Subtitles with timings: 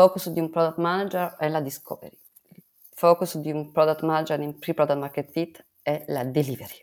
[0.00, 2.18] focus di un product manager è la discovery.
[2.54, 2.62] Il
[2.94, 6.82] focus di un product manager in pre-product market fit è la delivery.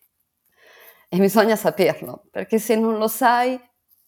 [1.10, 3.60] E bisogna saperlo, perché se non lo sai,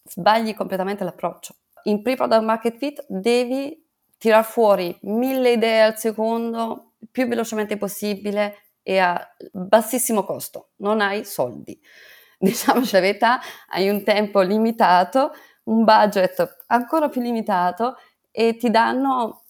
[0.04, 1.56] sbagli completamente l'approccio.
[1.86, 3.84] In pre-product market fit devi
[4.20, 10.74] tirar fuori mille idee al secondo, più velocemente possibile e a bassissimo costo.
[10.78, 11.82] Non hai soldi.
[12.38, 13.40] Diciamoci la verità,
[13.70, 15.32] hai un tempo limitato,
[15.64, 17.96] un budget ancora più limitato
[18.40, 19.42] e ti danno,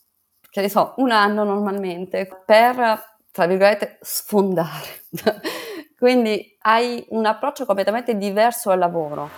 [0.50, 5.05] che ne so, un anno normalmente per, tra virgolette, sfondare.
[5.96, 9.30] Quindi hai un approccio completamente diverso al lavoro.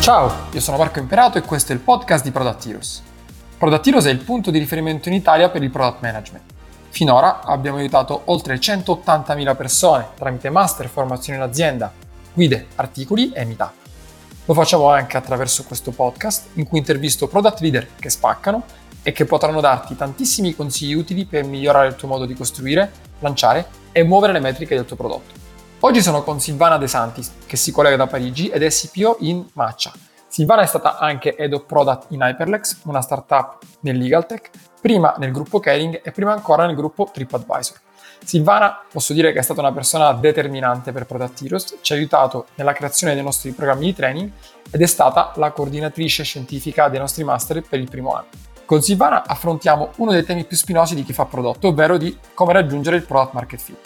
[0.00, 3.04] Ciao, io sono Marco Imperato e questo è il podcast di.
[3.56, 6.44] Product Heroes è il punto di riferimento in Italia per il product management.
[6.88, 11.92] Finora abbiamo aiutato oltre 180.000 persone tramite master, formazione in azienda,
[12.34, 13.85] guide, articoli e meetup.
[14.48, 18.62] Lo facciamo anche attraverso questo podcast in cui intervisto product leader che spaccano
[19.02, 23.66] e che potranno darti tantissimi consigli utili per migliorare il tuo modo di costruire, lanciare
[23.90, 25.34] e muovere le metriche del tuo prodotto.
[25.80, 29.44] Oggi sono con Silvana De Santis, che si collega da Parigi ed è CPO in
[29.54, 29.90] Matcha.
[30.28, 35.16] Silvana è stata anche Head of Product in Hyperlex, una startup nel legal tech, prima
[35.18, 37.80] nel gruppo Caring e prima ancora nel gruppo TripAdvisor.
[38.26, 42.46] Silvana posso dire che è stata una persona determinante per Product Heroes, ci ha aiutato
[42.56, 44.30] nella creazione dei nostri programmi di training
[44.68, 48.26] ed è stata la coordinatrice scientifica dei nostri master per il primo anno.
[48.64, 52.52] Con Silvana affrontiamo uno dei temi più spinosi di chi fa prodotto, ovvero di come
[52.52, 53.78] raggiungere il product market fit.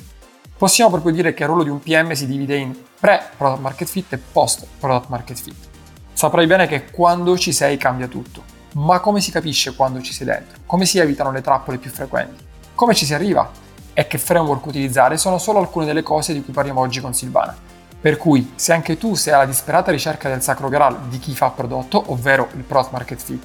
[0.56, 4.12] Possiamo proprio dire che il ruolo di un PM si divide in pre-product market fit
[4.14, 5.68] e post-product market fit.
[6.14, 8.42] Saprai bene che quando ci sei cambia tutto,
[8.76, 10.60] ma come si capisce quando ci sei dentro?
[10.64, 12.42] Come si evitano le trappole più frequenti?
[12.74, 13.68] Come ci si arriva?
[14.00, 17.54] E che framework utilizzare sono solo alcune delle cose di cui parliamo oggi con Silvana.
[18.00, 21.50] Per cui, se anche tu sei alla disperata ricerca del sacro graal di chi fa
[21.50, 23.44] prodotto, ovvero il product market fit,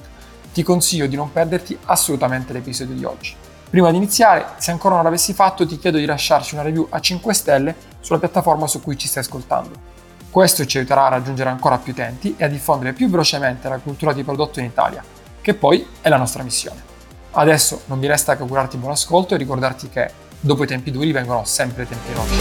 [0.54, 3.34] ti consiglio di non perderti assolutamente l'episodio di oggi.
[3.68, 7.00] Prima di iniziare, se ancora non l'avessi fatto, ti chiedo di lasciarci una review a
[7.00, 9.72] 5 stelle sulla piattaforma su cui ci stai ascoltando.
[10.30, 14.14] Questo ci aiuterà a raggiungere ancora più utenti e a diffondere più velocemente la cultura
[14.14, 15.04] di prodotto in Italia,
[15.38, 16.82] che poi è la nostra missione.
[17.32, 21.10] Adesso non mi resta che augurarti buon ascolto e ricordarti che dopo i tempi duri
[21.10, 22.34] vengono sempre tempi rossi.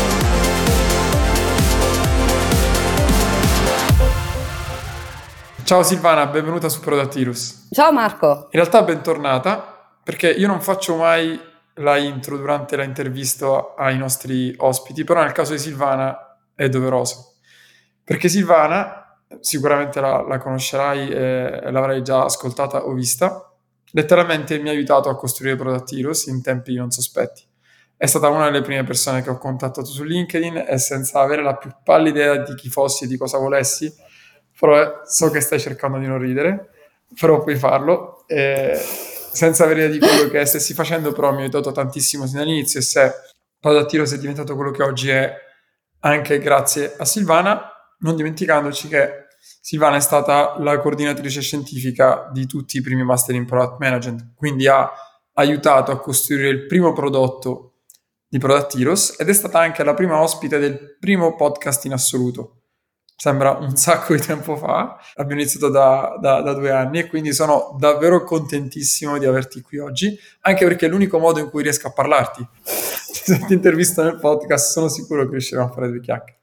[5.63, 7.69] Ciao Silvana, benvenuta su Prodatirus.
[7.71, 8.47] Ciao Marco.
[8.51, 11.39] In realtà bentornata, perché io non faccio mai
[11.79, 17.37] la intro durante l'intervista ai nostri ospiti, però nel caso di Silvana è doveroso.
[18.03, 23.51] Perché Silvana, sicuramente la, la conoscerai e l'avrai già ascoltata o vista,
[23.93, 27.53] letteralmente mi ha aiutato a costruire Prodatirus in tempi non sospetti.
[27.97, 31.55] È stata una delle prime persone che ho contattato su LinkedIn e senza avere la
[31.55, 33.93] più pallida idea di chi fossi e di cosa volessi,
[34.59, 36.71] però eh, so che stai cercando di non ridere,
[37.19, 38.25] però puoi farlo.
[38.27, 38.77] Eh,
[39.31, 42.79] senza avere idea di quello che stessi facendo, però mi ha aiutato tantissimo sin dall'inizio
[42.79, 43.13] e se
[43.59, 45.33] Padattiro è diventato quello che oggi è
[46.01, 49.25] anche grazie a Silvana, non dimenticandoci che
[49.61, 54.67] Silvana è stata la coordinatrice scientifica di tutti i primi master in product management, quindi
[54.67, 54.91] ha
[55.33, 57.74] aiutato a costruire il primo prodotto
[58.35, 62.63] di Product Heroes ed è stata anche la prima ospite del primo podcast in assoluto
[63.15, 67.31] sembra un sacco di tempo fa, abbiamo iniziato da, da, da, due anni e quindi
[67.33, 71.87] sono davvero contentissimo di averti qui oggi, anche perché è l'unico modo in cui riesco
[71.87, 72.45] a parlarti.
[72.61, 76.39] Se ti intervisto nel podcast sono sicuro che riusciremo a fare due chiacchiere.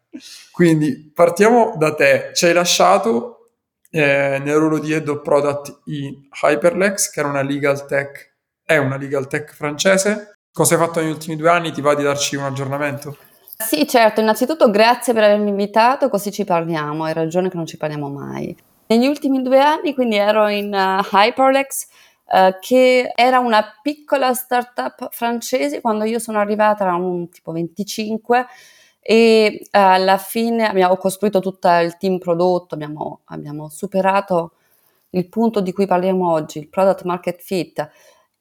[0.50, 3.50] Quindi partiamo da te, ci hai lasciato
[3.90, 8.32] eh, nel ruolo di Head of Product in Hyperlex, che era una legal tech,
[8.64, 10.31] è una legal tech francese.
[10.54, 11.72] Cosa hai fatto negli ultimi due anni?
[11.72, 13.16] Ti va di darci un aggiornamento?
[13.56, 17.78] Sì, certo, innanzitutto grazie per avermi invitato, così ci parliamo, hai ragione che non ci
[17.78, 18.54] parliamo mai.
[18.88, 21.86] Negli ultimi due anni quindi ero in uh, Hyperlex,
[22.26, 28.46] uh, che era una piccola startup francese, quando io sono arrivata era un tipo 25
[29.00, 34.52] e uh, alla fine abbiamo costruito tutto il team prodotto, abbiamo, abbiamo superato
[35.10, 37.90] il punto di cui parliamo oggi, il product market fit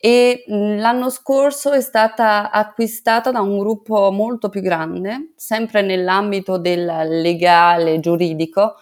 [0.04, 6.86] e l'anno scorso è stata acquistata da un gruppo molto più grande, sempre nell'ambito del
[7.22, 8.78] legale giuridico,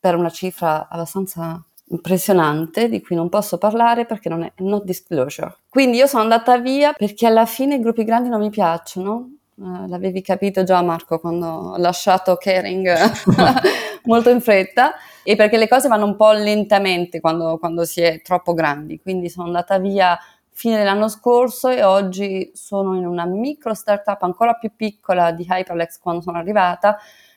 [0.00, 5.54] per una cifra abbastanza impressionante di cui non posso parlare perché non è not disclosure.
[5.68, 9.34] Quindi io sono andata via perché alla fine i gruppi grandi non mi piacciono.
[9.54, 12.88] Uh, l'avevi capito già Marco quando ho lasciato Caring
[14.04, 18.20] molto in fretta e perché le cose vanno un po' lentamente quando, quando si è
[18.20, 19.00] troppo grandi.
[19.00, 20.18] Quindi sono andata via
[20.56, 25.98] fine dell'anno scorso e oggi sono in una micro startup ancora più piccola di Hyperlex
[25.98, 26.96] quando sono arrivata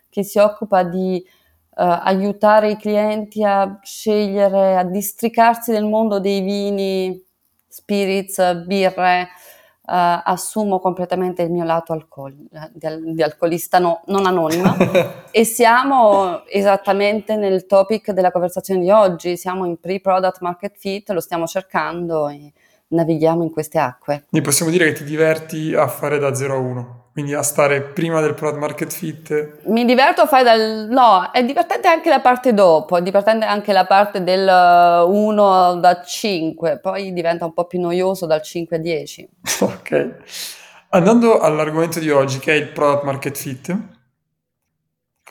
[0.10, 1.22] che si occupa di
[1.82, 7.24] aiutare i clienti a scegliere, a districarsi nel mondo dei vini,
[7.68, 14.76] spirits, birre, uh, assumo completamente il mio lato alcol, di, di alcolista no, non anonima.
[15.32, 21.22] E siamo esattamente nel topic della conversazione di oggi, siamo in pre-product market fit, lo
[21.22, 22.52] stiamo cercando e
[22.90, 24.26] navighiamo in queste acque.
[24.30, 27.82] Quindi possiamo dire che ti diverti a fare da 0 a 1 quindi a stare
[27.82, 29.58] prima del product market fit.
[29.66, 30.88] Mi diverto a fare dal...
[30.90, 36.02] no, è divertente anche la parte dopo, è divertente anche la parte del 1 da
[36.02, 39.30] 5, poi diventa un po' più noioso dal 5 a 10.
[39.60, 40.16] ok.
[40.92, 43.78] Andando all'argomento di oggi che è il product market fit,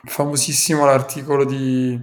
[0.04, 1.98] famosissimo l'articolo di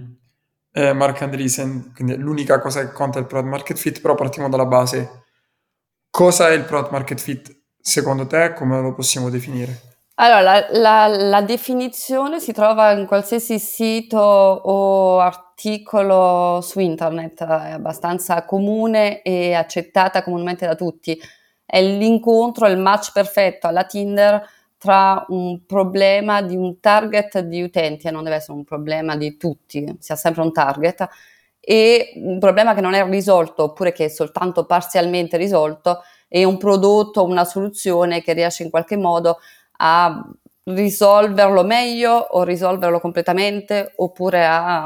[0.72, 4.48] eh, Mark Andreessen, quindi l'unica cosa che conta è il product market fit, però partiamo
[4.48, 5.25] dalla base.
[6.16, 7.54] Cosa è il product market fit?
[7.78, 9.80] Secondo te come lo possiamo definire?
[10.14, 17.72] Allora, la, la, la definizione si trova in qualsiasi sito o articolo su internet, è
[17.72, 21.20] abbastanza comune e accettata comunemente da tutti.
[21.66, 24.42] È l'incontro, il match perfetto alla Tinder
[24.78, 29.36] tra un problema di un target di utenti, e non deve essere un problema di
[29.36, 31.06] tutti, sia sempre un target,
[31.68, 36.58] e un problema che non è risolto oppure che è soltanto parzialmente risolto e un
[36.58, 39.38] prodotto, una soluzione che riesce in qualche modo
[39.78, 40.30] a
[40.62, 44.84] risolverlo meglio o risolverlo completamente oppure a,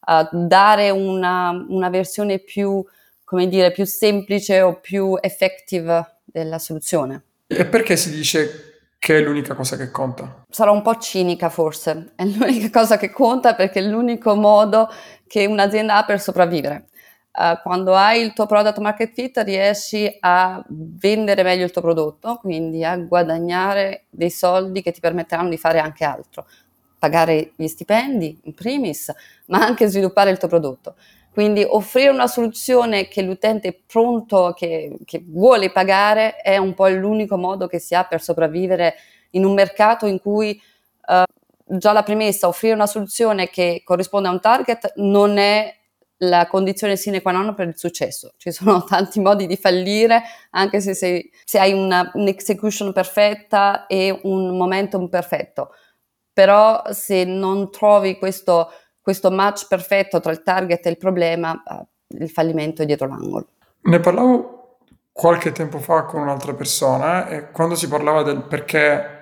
[0.00, 2.84] a dare una, una, versione più,
[3.22, 7.22] come dire, più semplice o più effective della soluzione.
[7.46, 10.44] E perché si dice che è l'unica cosa che conta?
[10.50, 14.88] Sarò un po' cinica forse, è l'unica cosa che conta perché è l'unico modo
[15.26, 16.88] che un'azienda ha per sopravvivere
[17.36, 22.36] uh, quando hai il tuo product market fit riesci a vendere meglio il tuo prodotto,
[22.36, 26.46] quindi a guadagnare dei soldi che ti permetteranno di fare anche altro,
[26.98, 29.12] pagare gli stipendi in primis,
[29.46, 30.94] ma anche sviluppare il tuo prodotto.
[31.36, 36.88] Quindi offrire una soluzione che l'utente è pronto, che, che vuole pagare, è un po'
[36.88, 38.94] l'unico modo che si ha per sopravvivere
[39.32, 40.58] in un mercato in cui
[41.08, 45.76] uh, già la premessa, offrire una soluzione che corrisponde a un target non è
[46.20, 48.32] la condizione sine qua non per il successo.
[48.38, 50.22] Ci sono tanti modi di fallire,
[50.52, 55.74] anche se, sei, se hai una, un'execution perfetta e un momentum perfetto.
[56.32, 58.70] Però se non trovi questo,
[59.06, 61.86] questo match perfetto tra il target e il problema, eh,
[62.18, 63.46] il fallimento è dietro l'angolo.
[63.82, 64.78] Ne parlavo
[65.12, 69.14] qualche tempo fa con un'altra persona e quando si parlava del perché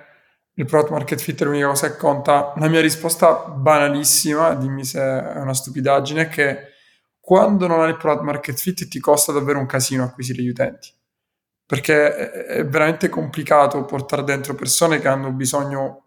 [0.55, 4.99] il product market fit è l'unica cosa che conta, la mia risposta banalissima, dimmi se
[4.99, 6.59] è una stupidaggine, è che
[7.19, 10.91] quando non hai il product market fit ti costa davvero un casino acquisire gli utenti
[11.63, 16.05] perché è veramente complicato portare dentro persone che hanno bisogno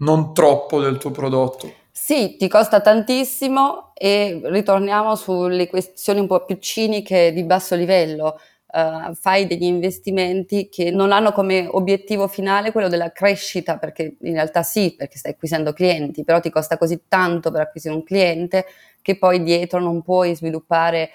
[0.00, 1.83] non troppo del tuo prodotto.
[1.96, 8.36] Sì, ti costa tantissimo e ritorniamo sulle questioni un po' più ciniche di basso livello.
[8.66, 14.32] Uh, fai degli investimenti che non hanno come obiettivo finale quello della crescita, perché in
[14.34, 18.66] realtà sì, perché stai acquisendo clienti, però ti costa così tanto per acquisire un cliente
[19.00, 21.10] che poi dietro non puoi sviluppare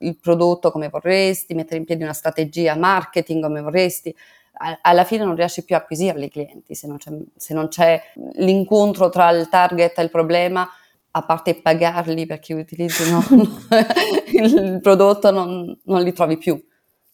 [0.00, 4.14] il prodotto come vorresti, mettere in piedi una strategia marketing come vorresti.
[4.82, 8.00] Alla fine non riesci più a acquisire i clienti se non, c'è, se non c'è
[8.34, 10.68] l'incontro tra il target e il problema,
[11.10, 13.22] a parte pagarli perché utilizzino
[14.32, 16.60] il prodotto, non, non li trovi più.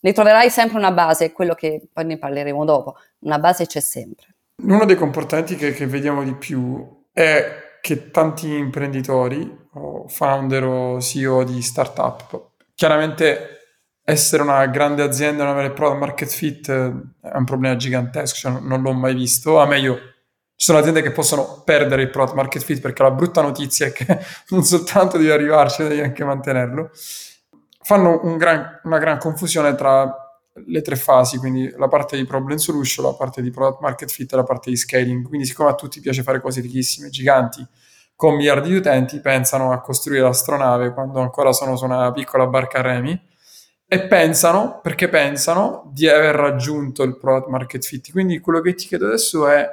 [0.00, 2.96] Ne troverai sempre una base, quello che poi ne parleremo dopo.
[3.20, 4.34] Una base c'è sempre.
[4.62, 11.00] Uno dei comportamenti che, che vediamo di più è che tanti imprenditori o founder o
[11.00, 13.63] CEO di startup, chiaramente
[14.04, 18.60] essere una grande azienda e non avere product market fit è un problema gigantesco, cioè
[18.60, 19.94] non l'ho mai visto, a meglio
[20.56, 23.92] ci sono aziende che possono perdere il product market fit perché la brutta notizia è
[23.92, 24.06] che
[24.50, 26.90] non soltanto devi arrivarci, devi anche mantenerlo.
[27.80, 30.14] Fanno un gran, una gran confusione tra
[30.66, 34.32] le tre fasi, quindi la parte di problem solution, la parte di product market fit
[34.32, 35.26] e la parte di scaling.
[35.26, 37.66] Quindi siccome a tutti piace fare cose richissime, giganti,
[38.14, 42.78] con miliardi di utenti, pensano a costruire l'astronave quando ancora sono su una piccola barca
[42.78, 43.32] a remi
[43.94, 48.10] e pensano, perché pensano, di aver raggiunto il product market fit.
[48.10, 49.68] Quindi quello che ti chiedo adesso è,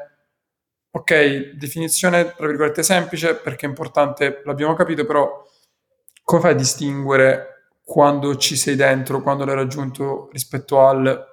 [0.91, 5.43] ok, definizione tra virgolette semplice perché è importante, l'abbiamo capito, però
[6.23, 7.47] come fai a distinguere
[7.83, 11.27] quando ci sei dentro, quando l'hai raggiunto rispetto al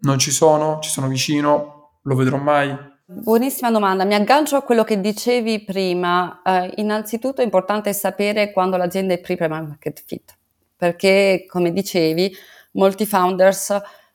[0.00, 2.76] non ci sono, ci sono vicino, lo vedrò mai?
[3.06, 6.42] Buonissima domanda, mi aggancio a quello che dicevi prima.
[6.44, 10.37] Uh, innanzitutto è importante sapere quando l'azienda è pre-market fit,
[10.78, 12.34] perché come dicevi,
[12.72, 13.68] molti founders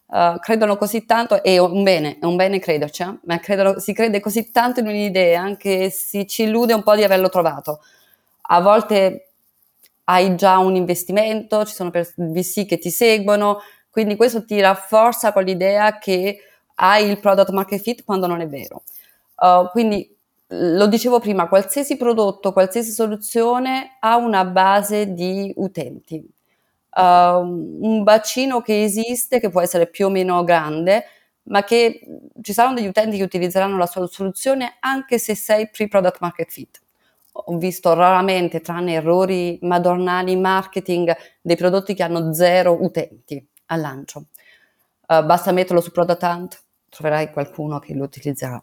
[0.07, 3.93] uh, credono così tanto, e è un bene, è un bene crederci, ma credono, si
[3.93, 7.81] crede così tanto in un'idea che si ci illude un po' di averlo trovato
[8.47, 9.27] a volte
[10.05, 15.43] hai già un investimento, ci sono VC che ti seguono, quindi questo ti rafforza con
[15.43, 16.39] l'idea che
[16.75, 18.83] hai il product market fit quando non è vero.
[19.37, 20.09] Uh, quindi
[20.47, 26.23] lo dicevo prima, qualsiasi prodotto, qualsiasi soluzione ha una base di utenti.
[26.95, 27.01] Uh,
[27.81, 31.05] un bacino che esiste, che può essere più o meno grande,
[31.43, 32.01] ma che
[32.41, 36.81] ci saranno degli utenti che utilizzeranno la sua soluzione anche se sei pre-product market fit.
[37.31, 44.25] Ho visto raramente, tranne errori madornali marketing, dei prodotti che hanno zero utenti al lancio.
[45.07, 48.61] Uh, basta metterlo su Product Hunt, troverai qualcuno che lo utilizzerà.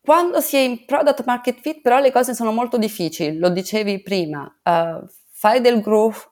[0.00, 4.00] Quando si è in product market fit, però le cose sono molto difficili, lo dicevi
[4.02, 6.30] prima, uh, fare del growth,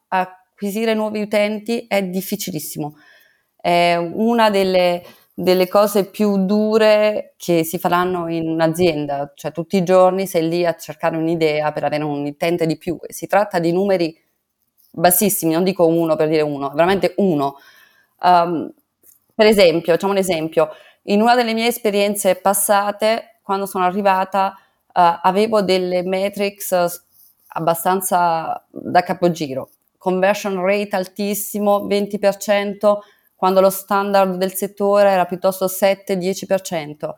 [0.55, 2.95] acquisire nuovi utenti è difficilissimo.
[3.61, 5.03] È una delle,
[5.35, 10.65] delle cose più dure che si faranno in un'azienda, cioè tutti i giorni sei lì
[10.65, 12.97] a cercare un'idea per avere un utente di più.
[13.09, 14.17] Si tratta di numeri
[14.93, 17.57] bassissimi, non dico uno per dire uno, veramente uno.
[18.21, 18.73] Um,
[19.35, 20.69] per esempio, facciamo un esempio,
[21.05, 27.03] in una delle mie esperienze passate quando sono arrivata uh, avevo delle metrics
[27.49, 29.71] abbastanza da capogiro.
[30.05, 32.99] Conversion rate altissimo, 20%,
[33.35, 37.09] quando lo standard del settore era piuttosto 7-10%.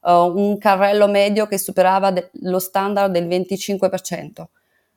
[0.00, 4.48] Uh, eh, un carrello medio che superava de- lo standard del 25%.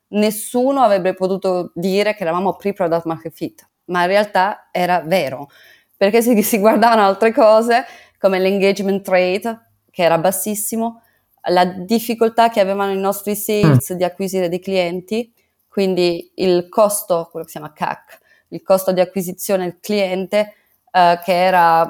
[0.08, 5.48] Nessuno avrebbe potuto dire che eravamo pre-product market fit, ma in realtà era vero,
[5.96, 7.84] perché se si guardavano altre cose
[8.18, 11.00] come l'engagement rate, che era bassissimo,
[11.50, 13.96] la difficoltà che avevano i nostri sales mm.
[13.96, 15.32] di acquisire dei clienti,
[15.76, 18.18] quindi il costo, quello che si chiama CAC,
[18.48, 20.54] il costo di acquisizione del cliente,
[20.90, 21.86] eh, che era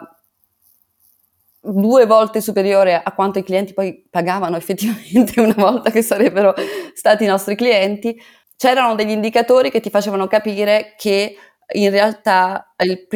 [1.60, 6.52] due volte superiore a quanto i clienti poi pagavano effettivamente una volta che sarebbero
[6.94, 8.20] stati i nostri clienti,
[8.56, 11.36] c'erano degli indicatori che ti facevano capire che
[11.74, 13.06] in realtà il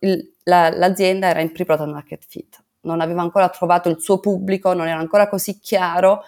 [0.00, 2.62] il, la, l'azienda era in pre-product market fit.
[2.82, 6.24] Non aveva ancora trovato il suo pubblico, non era ancora così chiaro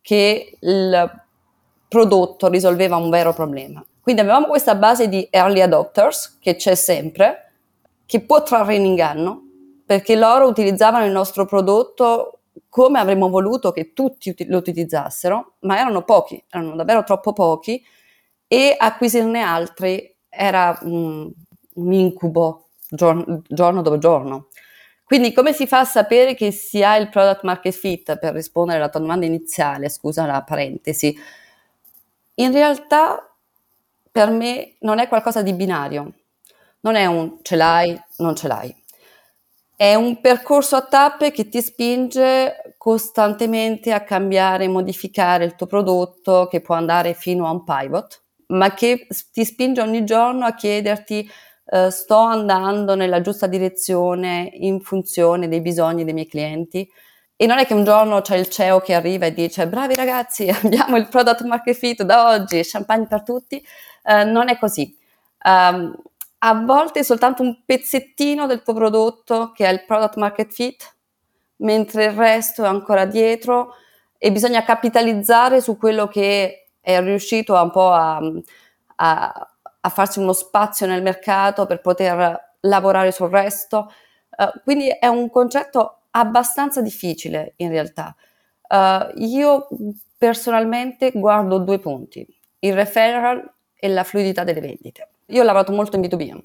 [0.00, 1.25] che il
[1.88, 3.84] prodotto risolveva un vero problema.
[4.00, 7.52] Quindi avevamo questa base di early adopters che c'è sempre,
[8.06, 9.42] che può trarre in inganno,
[9.84, 16.02] perché loro utilizzavano il nostro prodotto come avremmo voluto che tutti lo utilizzassero, ma erano
[16.02, 17.82] pochi, erano davvero troppo pochi
[18.46, 21.30] e acquisirne altri era un,
[21.74, 24.48] un incubo giorno, giorno dopo giorno.
[25.02, 28.78] Quindi come si fa a sapere che si ha il product market fit per rispondere
[28.78, 31.16] alla tua domanda iniziale, scusa la parentesi?
[32.36, 33.22] In realtà
[34.10, 36.12] per me non è qualcosa di binario,
[36.80, 38.74] non è un ce l'hai, non ce l'hai.
[39.74, 46.46] È un percorso a tappe che ti spinge costantemente a cambiare modificare il tuo prodotto,
[46.46, 51.28] che può andare fino a un pivot, ma che ti spinge ogni giorno a chiederti
[51.66, 56.88] eh, sto andando nella giusta direzione in funzione dei bisogni dei miei clienti.
[57.38, 60.48] E non è che un giorno c'è il CEO che arriva e dice bravi ragazzi,
[60.64, 63.64] abbiamo il product market fit da oggi, champagne per tutti.
[64.02, 64.96] Eh, non è così.
[65.44, 65.94] Um,
[66.38, 70.94] a volte è soltanto un pezzettino del tuo prodotto che ha il product market fit,
[71.56, 73.74] mentre il resto è ancora dietro
[74.18, 78.20] e bisogna capitalizzare su quello che è riuscito un po' a,
[78.96, 79.50] a,
[79.80, 83.92] a farsi uno spazio nel mercato per poter lavorare sul resto.
[84.30, 88.14] Uh, quindi è un concetto abbastanza difficile in realtà.
[88.68, 89.68] Uh, io
[90.18, 92.26] personalmente guardo due punti,
[92.60, 95.10] il referral e la fluidità delle vendite.
[95.26, 96.38] Io ho lavorato molto in B2B.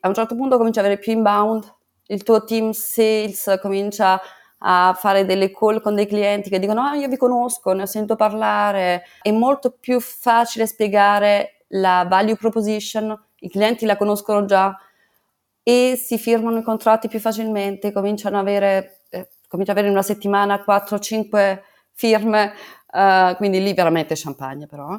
[0.00, 1.74] A un certo punto comincia ad avere più inbound,
[2.06, 4.20] il tuo team sales comincia
[4.60, 7.86] a fare delle call con dei clienti che dicono ah io vi conosco, ne ho
[7.86, 14.76] sentito parlare, è molto più facile spiegare la value proposition, i clienti la conoscono già
[15.62, 18.97] e si firmano i contratti più facilmente, cominciano ad avere,
[19.48, 21.60] comincia ad avere in una settimana 4-5
[21.92, 22.52] firme,
[22.92, 24.98] uh, quindi lì veramente champagne però.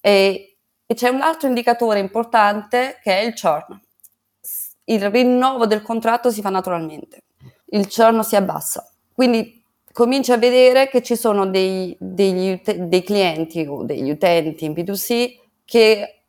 [0.00, 3.80] E, e c'è un altro indicatore importante che è il churn.
[4.84, 7.24] Il rinnovo del contratto si fa naturalmente,
[7.70, 8.88] il churn si abbassa.
[9.12, 14.72] Quindi cominci a vedere che ci sono dei, degli, dei clienti o degli utenti in
[14.72, 16.22] B2C che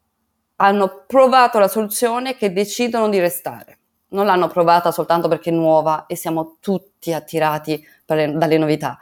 [0.58, 3.79] hanno provato la soluzione che decidono di restare.
[4.10, 8.98] Non l'hanno provata soltanto perché è nuova e siamo tutti attirati le, dalle novità.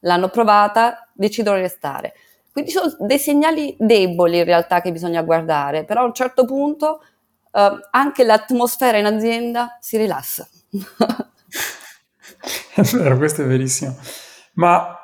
[0.00, 2.14] L'hanno provata, decidono di restare.
[2.52, 7.02] Quindi sono dei segnali deboli in realtà che bisogna guardare, però a un certo punto
[7.50, 10.46] eh, anche l'atmosfera in azienda si rilassa.
[12.74, 13.96] è vero, questo è verissimo.
[14.54, 14.98] Ma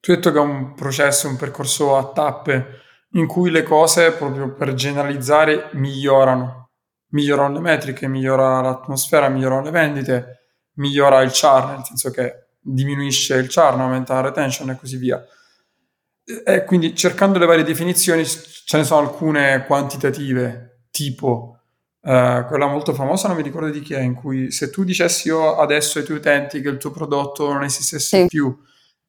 [0.00, 2.80] tu hai detto che è un processo, un percorso a tappe
[3.14, 6.61] in cui le cose, proprio per generalizzare, migliorano.
[7.12, 10.40] Migliorano le metriche, migliora l'atmosfera, migliorano le vendite,
[10.74, 15.24] migliora il churn, nel senso che diminuisce il churn, aumenta la retention e così via.
[16.44, 21.58] E quindi cercando le varie definizioni ce ne sono alcune quantitative, tipo
[22.00, 25.28] uh, quella molto famosa, non mi ricordo di chi è, in cui se tu dicessi
[25.28, 28.26] io adesso ai tuoi utenti che il tuo prodotto non esistesse sì.
[28.26, 28.56] più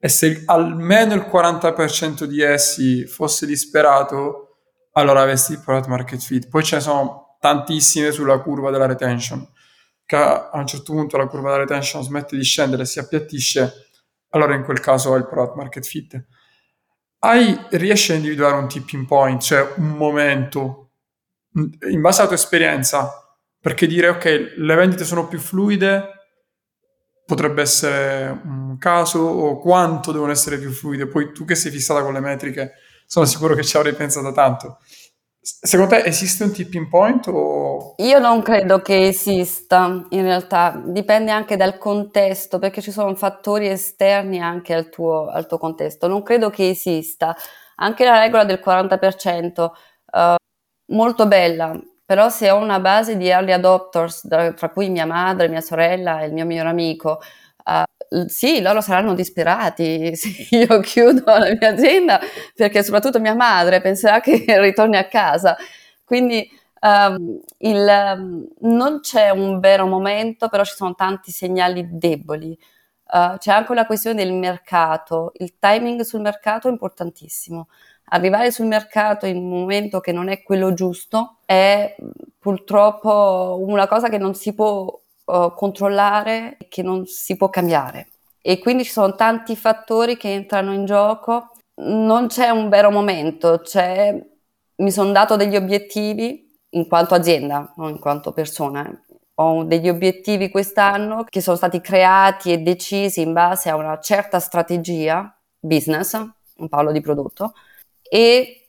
[0.06, 4.58] e se almeno il 40% di essi fosse disperato,
[4.92, 6.50] allora avresti il product market fit.
[6.50, 9.46] Poi ce ne sono tantissime sulla curva della retention,
[10.06, 13.90] che a un certo punto la curva della retention smette di scendere e si appiattisce,
[14.30, 16.26] allora in quel caso è il product market fit.
[17.20, 20.92] Hai, riesci a individuare un tipping point, cioè un momento,
[21.52, 23.12] in base alla tua esperienza,
[23.60, 26.12] perché dire ok, le vendite sono più fluide,
[27.26, 31.08] potrebbe essere un caso o quanto devono essere più fluide.
[31.08, 34.80] Poi tu che sei fissata con le metriche, sono sicuro che ci avrei pensato tanto.
[35.46, 37.28] Secondo te esiste un tipping point?
[37.28, 37.96] O...
[37.98, 43.68] Io non credo che esista, in realtà dipende anche dal contesto, perché ci sono fattori
[43.68, 46.08] esterni anche al tuo, al tuo contesto.
[46.08, 47.36] Non credo che esista.
[47.76, 49.72] Anche la regola del 40%, uh,
[50.18, 50.36] eh,
[50.94, 55.60] molto bella, però se ho una base di early adopters, tra cui mia madre, mia
[55.60, 57.20] sorella e il mio migliore amico,
[58.28, 62.20] sì, loro saranno disperati se io chiudo la mia azienda,
[62.56, 65.56] perché soprattutto mia madre penserà che ritorni a casa.
[66.04, 66.50] Quindi
[66.82, 72.58] um, il, non c'è un vero momento, però ci sono tanti segnali deboli.
[73.06, 77.68] Uh, c'è anche una questione del mercato, il timing sul mercato è importantissimo
[78.14, 81.96] arrivare sul mercato in un momento che non è quello giusto è
[82.38, 88.08] purtroppo una cosa che non si può controllare e che non si può cambiare.
[88.42, 91.52] E quindi ci sono tanti fattori che entrano in gioco.
[91.76, 94.14] Non c'è un vero momento, c'è,
[94.76, 98.86] mi sono dato degli obiettivi in quanto azienda, non in quanto persona.
[99.36, 104.40] Ho degli obiettivi quest'anno che sono stati creati e decisi in base a una certa
[104.40, 107.54] strategia business, non parlo di prodotto,
[108.02, 108.68] e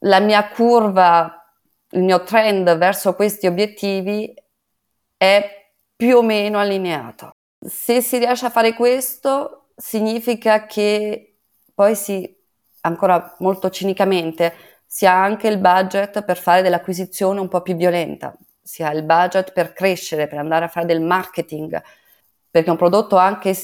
[0.00, 1.40] la mia curva,
[1.90, 4.34] il mio trend verso questi obiettivi
[5.16, 5.63] è
[5.96, 7.32] più o meno allineato.
[7.58, 11.38] Se si riesce a fare questo, significa che
[11.74, 12.36] poi si,
[12.82, 14.52] ancora molto cinicamente,
[14.86, 19.02] si ha anche il budget per fare dell'acquisizione un po' più violenta, si ha il
[19.02, 21.82] budget per crescere, per andare a fare del marketing,
[22.50, 23.56] perché un prodotto anche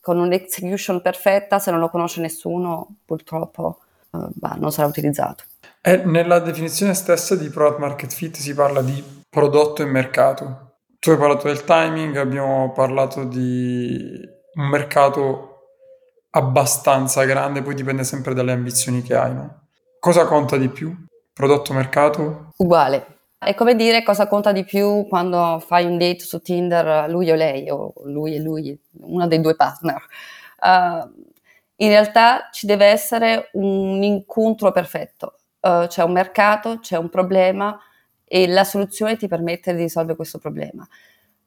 [0.00, 3.78] con un'execution perfetta, se non lo conosce nessuno, purtroppo
[4.10, 5.44] bah, non sarà utilizzato.
[5.80, 10.71] E nella definizione stessa di product market fit si parla di prodotto e mercato.
[11.02, 14.20] Tu hai parlato del timing, abbiamo parlato di
[14.54, 15.64] un mercato
[16.30, 19.34] abbastanza grande, poi dipende sempre dalle ambizioni che hai.
[19.34, 19.62] No?
[19.98, 20.94] Cosa conta di più?
[21.32, 22.52] Prodotto mercato?
[22.58, 23.18] Uguale.
[23.36, 27.34] È come dire cosa conta di più quando fai un date su Tinder, lui o
[27.34, 30.00] lei, o lui e lui, uno dei due partner.
[30.60, 31.24] Uh,
[31.78, 37.76] in realtà ci deve essere un incontro perfetto, uh, c'è un mercato, c'è un problema
[38.34, 40.88] e la soluzione ti permette di risolvere questo problema.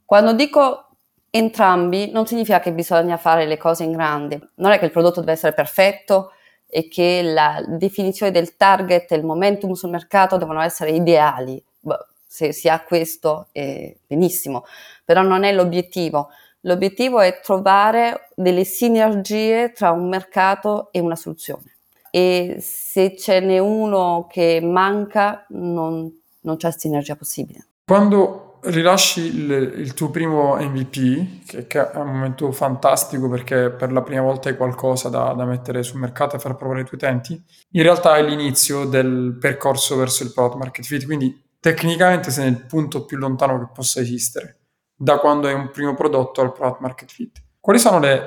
[0.06, 0.90] Quando dico
[1.32, 5.22] entrambi non significa che bisogna fare le cose in grande, non è che il prodotto
[5.22, 6.34] deve essere perfetto
[6.68, 11.60] e che la definizione del target e il momentum sul mercato devono essere ideali.
[11.80, 14.66] Beh, se si ha questo è benissimo,
[15.04, 16.30] però non è l'obiettivo.
[16.62, 21.78] L'obiettivo è trovare delle sinergie tra un mercato e una soluzione.
[22.12, 26.12] E se ce n'è uno che manca, non,
[26.46, 27.68] non c'è sinergia possibile.
[27.86, 33.92] Quando rilasci il, il tuo primo MVP, che, che, è un momento fantastico perché per
[33.92, 37.00] la prima volta hai qualcosa da, da mettere sul mercato e far provare ai tuoi
[37.00, 42.46] utenti, in realtà è l'inizio del percorso verso il product market fit, quindi tecnicamente sei
[42.46, 44.60] nel punto più lontano che possa esistere
[44.96, 47.44] da quando è un primo prodotto al product market fit.
[47.60, 48.22] Quali sono le,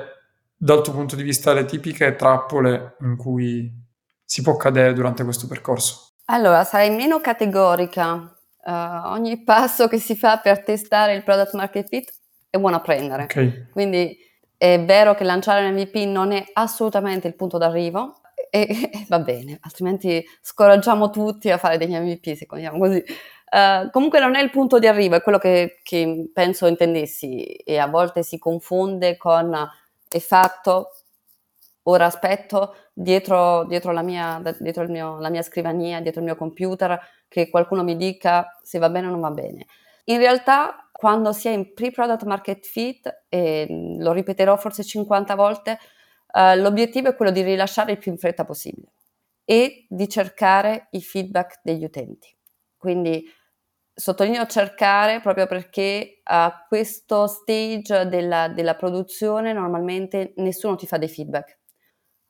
[0.55, 3.71] dal tuo punto di vista, le tipiche trappole in cui
[4.23, 6.08] si può cadere durante questo percorso?
[6.31, 8.35] Allora, sarei meno categorica.
[8.61, 12.13] Uh, ogni passo che si fa per testare il product market fit
[12.49, 13.23] è buono a prendere.
[13.23, 13.67] Okay.
[13.71, 14.17] Quindi
[14.55, 18.19] è vero che lanciare un MVP non è assolutamente il punto d'arrivo,
[18.51, 23.03] e, e, va bene, altrimenti scoraggiamo tutti a fare degli MVP, se vogliamo così.
[23.51, 27.79] Uh, comunque non è il punto di arrivo, è quello che, che, penso intendessi e
[27.79, 29.67] a volte si confonde con
[30.07, 30.91] è fatto,
[31.89, 36.99] ora aspetto dietro, dietro, la, mia, dietro mio, la mia scrivania, dietro il mio computer,
[37.27, 39.65] che qualcuno mi dica se va bene o non va bene.
[40.05, 45.79] In realtà quando si è in pre-product market fit, e lo ripeterò forse 50 volte,
[46.33, 48.91] uh, l'obiettivo è quello di rilasciare il più in fretta possibile
[49.45, 52.35] e di cercare i feedback degli utenti.
[52.77, 53.23] Quindi
[53.93, 61.09] sottolineo cercare proprio perché a questo stage della, della produzione normalmente nessuno ti fa dei
[61.09, 61.58] feedback.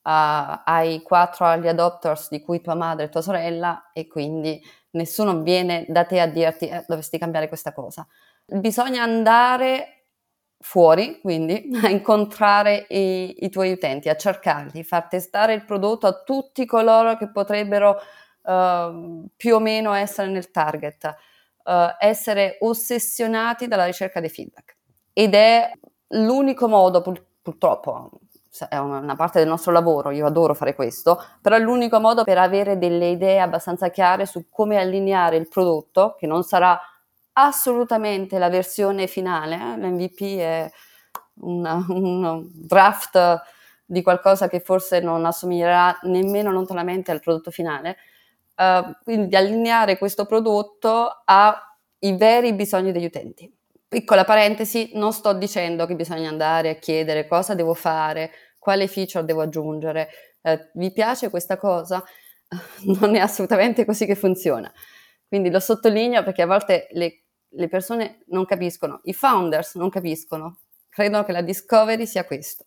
[0.10, 4.60] Uh, hai quattro early adopters di cui tua madre e tua sorella e quindi
[4.92, 8.08] nessuno viene da te a dirti eh, dovresti cambiare questa cosa.
[8.44, 10.06] Bisogna andare
[10.58, 16.24] fuori, quindi a incontrare i, i, tuoi utenti, a cercarli, far testare il prodotto a
[16.24, 18.02] tutti coloro che potrebbero
[18.42, 21.16] uh, più o meno essere nel target
[21.66, 24.78] uh, essere ossessionati dalla ricerca dei feedback.
[25.14, 25.72] Ed è
[26.08, 28.10] l'unico modo, pur, purtroppo,
[28.68, 32.38] è una parte del nostro lavoro, io adoro fare questo, però è l'unico modo per
[32.38, 36.80] avere delle idee abbastanza chiare su come allineare il prodotto, che non sarà
[37.34, 39.78] assolutamente la versione finale, eh?
[39.78, 40.72] l'MVP è
[41.42, 43.42] un draft
[43.86, 47.98] di qualcosa che forse non assomiglierà nemmeno lontanamente al prodotto finale,
[48.58, 53.59] uh, quindi di allineare questo prodotto ai veri bisogni degli utenti.
[53.90, 59.26] Piccola parentesi, non sto dicendo che bisogna andare a chiedere cosa devo fare, quale feature
[59.26, 60.10] devo aggiungere,
[60.44, 62.04] uh, vi piace questa cosa?
[63.02, 64.72] non è assolutamente così che funziona.
[65.28, 70.60] Quindi lo sottolineo perché a volte le, le persone non capiscono, i founders non capiscono,
[70.88, 72.66] credono che la discovery sia questo.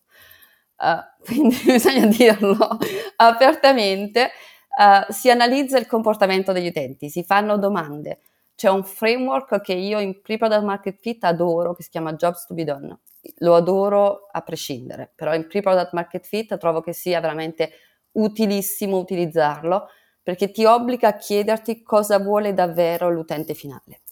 [0.76, 2.78] Uh, quindi bisogna dirlo
[3.16, 4.30] apertamente
[4.76, 8.22] uh, si analizza il comportamento degli utenti, si fanno domande.
[8.54, 12.54] C'è un framework che io in Pre-Product Market Fit adoro, che si chiama Jobs to
[12.54, 12.98] be Done.
[13.38, 17.72] Lo adoro a prescindere, però in Pre-Product Market Fit trovo che sia veramente
[18.12, 19.88] utilissimo utilizzarlo
[20.22, 24.02] perché ti obbliga a chiederti cosa vuole davvero l'utente finale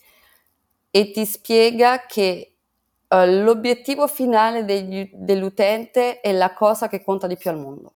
[0.90, 2.56] e ti spiega che
[3.06, 7.94] uh, l'obiettivo finale degli, dell'utente è la cosa che conta di più al mondo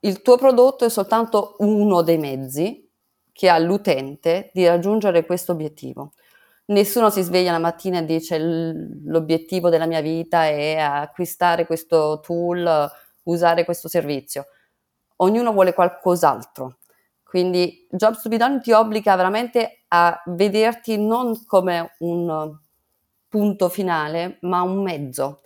[0.00, 2.83] il tuo prodotto è soltanto uno dei mezzi
[3.34, 6.12] che ha l'utente di raggiungere questo obiettivo.
[6.66, 12.90] Nessuno si sveglia la mattina e dice l'obiettivo della mia vita è acquistare questo tool,
[13.24, 14.46] usare questo servizio.
[15.16, 16.78] Ognuno vuole qualcos'altro.
[17.22, 22.56] Quindi Jobs to be done ti obbliga veramente a vederti non come un
[23.28, 25.40] punto finale, ma un mezzo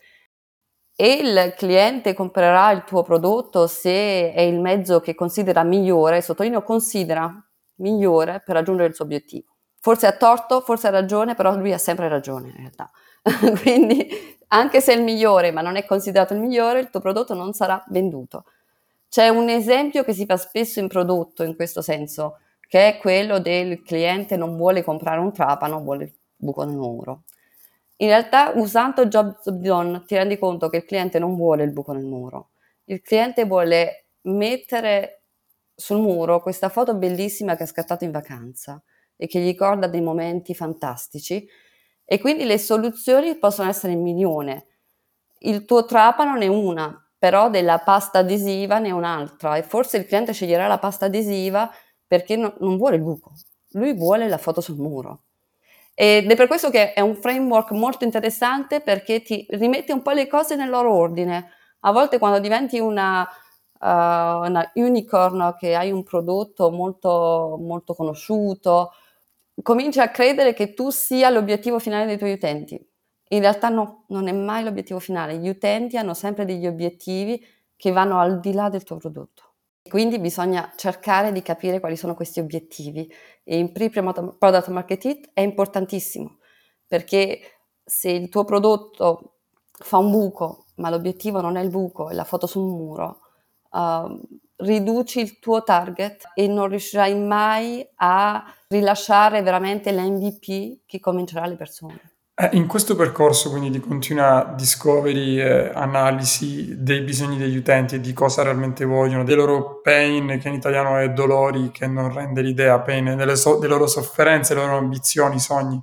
[1.01, 6.65] e il cliente comprerà il tuo prodotto se è il mezzo che considera migliore, sottolineo
[6.65, 7.33] considera
[7.79, 9.55] migliore per raggiungere il suo obiettivo.
[9.81, 12.91] Forse ha torto, forse ha ragione, però lui ha sempre ragione in realtà.
[13.63, 14.09] Quindi
[14.49, 17.53] anche se è il migliore, ma non è considerato il migliore, il tuo prodotto non
[17.53, 18.45] sarà venduto.
[19.09, 22.39] C'è un esempio che si fa spesso in prodotto in questo senso,
[22.69, 27.23] che è quello del cliente non vuole comprare un trapano, vuole il buco nel muro.
[28.01, 31.93] In realtà usando Job Done ti rendi conto che il cliente non vuole il buco
[31.93, 32.51] nel muro,
[32.85, 35.18] il cliente vuole mettere
[35.81, 38.83] sul muro questa foto bellissima che ha scattato in vacanza
[39.17, 41.49] e che gli ricorda dei momenti fantastici
[42.05, 44.67] e quindi le soluzioni possono essere un milione.
[45.39, 49.99] Il tuo trapano ne è una, però della pasta adesiva ne è un'altra e forse
[49.99, 51.71] il cliente sceglierà la pasta adesiva
[52.05, 53.35] perché no, non vuole il buco,
[53.75, 55.27] lui vuole la foto sul muro.
[55.95, 60.11] Ed è per questo che è un framework molto interessante perché ti rimette un po'
[60.11, 61.51] le cose nel loro ordine.
[61.81, 63.29] A volte quando diventi una,
[63.81, 68.93] una unicorn, che hai un prodotto molto, molto conosciuto,
[69.63, 72.81] cominci a credere che tu sia l'obiettivo finale dei tuoi utenti.
[73.31, 75.37] In realtà no, non è mai l'obiettivo finale.
[75.37, 77.45] Gli utenti hanno sempre degli obiettivi
[77.77, 79.45] che vanno al di là del tuo prodotto.
[79.89, 83.11] Quindi bisogna cercare di capire quali sono questi obiettivi
[83.43, 86.39] e in pre-product market fit è importantissimo
[86.87, 87.41] perché
[87.85, 89.37] se il tuo prodotto
[89.71, 93.21] fa un buco ma l'obiettivo non è il buco, è la foto sul muro,
[93.71, 94.21] uh,
[94.57, 101.57] riduci il tuo target e non riuscirai mai a rilasciare veramente l'MVP che convincerà le
[101.57, 102.01] persone.
[102.41, 108.01] Eh, in questo percorso quindi di continua discovery e analisi dei bisogni degli utenti e
[108.01, 112.43] di cosa realmente vogliono, dei loro pain, che in italiano è dolori, che non rende
[112.43, 115.83] l'idea, pain, delle, so- delle loro sofferenze, le loro ambizioni, sogni,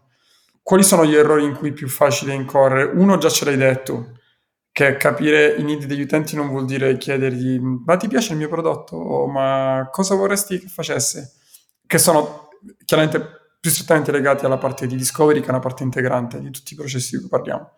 [0.64, 2.90] quali sono gli errori in cui è più facile incorrere?
[2.96, 4.15] Uno già ce l'hai detto,
[4.76, 8.50] che capire i need degli utenti non vuol dire chiedergli ma ti piace il mio
[8.50, 8.98] prodotto?
[8.98, 11.36] O ma cosa vorresti che facesse?
[11.88, 12.50] Che sono
[12.84, 13.26] chiaramente
[13.58, 16.76] più strettamente legati alla parte di discovery che è una parte integrante di tutti i
[16.76, 17.72] processi di cui parliamo.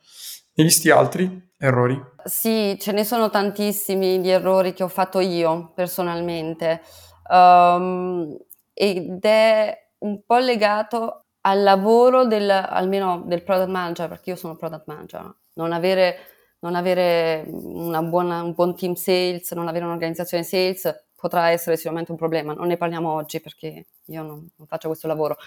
[0.56, 2.02] Ne visti altri errori?
[2.24, 6.82] Sì, ce ne sono tantissimi di errori che ho fatto io personalmente
[7.30, 8.36] um,
[8.74, 14.56] ed è un po' legato al lavoro del, almeno del product manager, perché io sono
[14.56, 16.18] product manager, non avere,
[16.60, 22.17] non avere buona, un buon team sales, non avere un'organizzazione sales potrà essere sicuramente un
[22.17, 25.38] problema, non ne parliamo oggi perché io non, non faccio questo lavoro.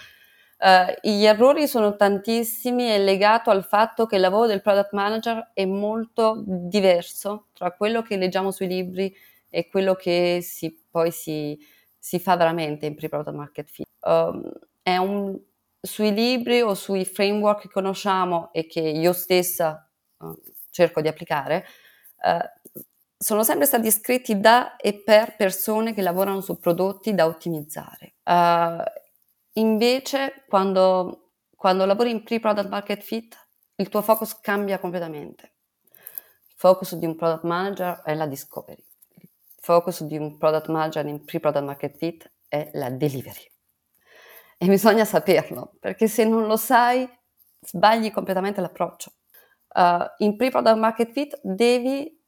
[0.59, 5.51] Uh, gli errori sono tantissimi, è legato al fatto che il lavoro del product manager
[5.55, 9.11] è molto diverso tra quello che leggiamo sui libri
[9.49, 11.57] e quello che si, poi si,
[11.97, 13.87] si fa veramente in pre-product market fit.
[14.01, 14.51] Um,
[14.83, 15.39] un,
[15.81, 20.41] sui libri o sui framework che conosciamo e che io stessa uh,
[20.71, 21.65] cerco di applicare,
[22.23, 22.81] uh,
[23.17, 28.15] sono sempre stati scritti da e per persone che lavorano su prodotti da ottimizzare.
[28.23, 28.83] Uh,
[29.55, 33.37] Invece, quando, quando lavori in pre-product market fit,
[33.75, 35.55] il tuo focus cambia completamente.
[35.91, 38.81] Il focus di un product manager è la discovery.
[39.17, 39.29] Il
[39.59, 43.51] focus di un product manager in pre-product market fit è la delivery.
[44.57, 47.09] E bisogna saperlo, perché se non lo sai,
[47.59, 49.11] sbagli completamente l'approccio.
[49.73, 52.19] Uh, in pre-product market fit devi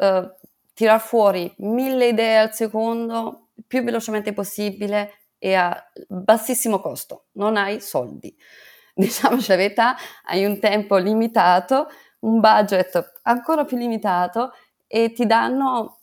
[0.00, 0.28] uh,
[0.74, 7.80] tirar fuori mille idee al secondo, più velocemente possibile, e a bassissimo costo, non hai
[7.80, 8.36] soldi.
[8.94, 11.88] Diciamoci la verità, hai un tempo limitato,
[12.20, 14.52] un budget ancora più limitato
[14.88, 16.00] e ti danno,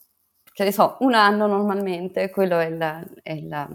[0.53, 3.69] che ne so, un anno normalmente, quello è, la, è, la,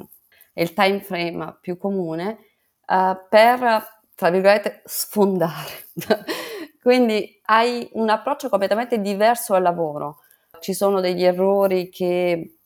[0.54, 2.38] è il time frame più comune,
[2.86, 5.88] uh, per, tra virgolette, sfondare.
[6.80, 10.20] Quindi hai un approccio completamente diverso al lavoro.
[10.60, 12.56] Ci sono degli errori che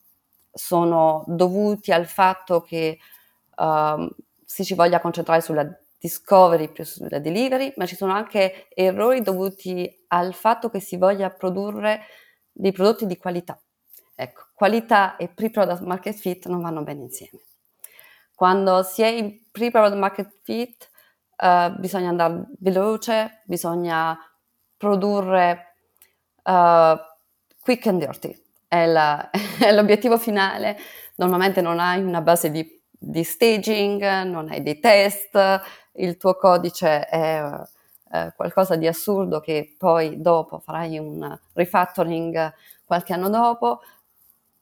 [0.53, 2.98] sono dovuti al fatto che
[3.57, 4.09] um,
[4.44, 10.05] si ci voglia concentrare sulla discovery più sulla delivery, ma ci sono anche errori dovuti
[10.09, 12.03] al fatto che si voglia produrre
[12.53, 13.61] dei prodotti di qualità.
[14.14, 17.40] Ecco, qualità e pre-product market fit non vanno bene insieme.
[18.35, 20.90] Quando si è in pre-product market fit
[21.37, 24.18] uh, bisogna andare veloce, bisogna
[24.77, 25.75] produrre
[26.42, 26.97] uh,
[27.61, 28.37] quick and dirty,
[28.68, 30.77] è, la, è l'obiettivo finale,
[31.16, 35.61] normalmente non hai una base di, di, staging, non hai dei test,
[35.92, 37.42] il tuo codice è
[38.14, 42.53] eh, qualcosa di assurdo che poi dopo farai un refactoring
[42.85, 43.81] qualche anno dopo,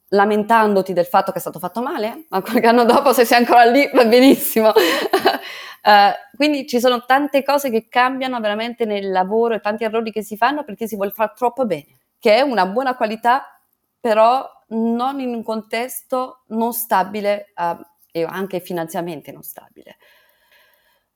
[0.08, 3.64] lamentandoti del fatto che è stato fatto male, ma qualche anno dopo se sei ancora
[3.64, 4.72] lì va benissimo.
[5.82, 10.22] Uh, quindi ci sono tante cose che cambiano veramente nel lavoro e tanti errori che
[10.22, 13.46] si fanno perché si vuole fare troppo bene, che è una buona qualità
[14.02, 19.96] però non in un contesto non stabile uh, e anche finanziariamente non stabile.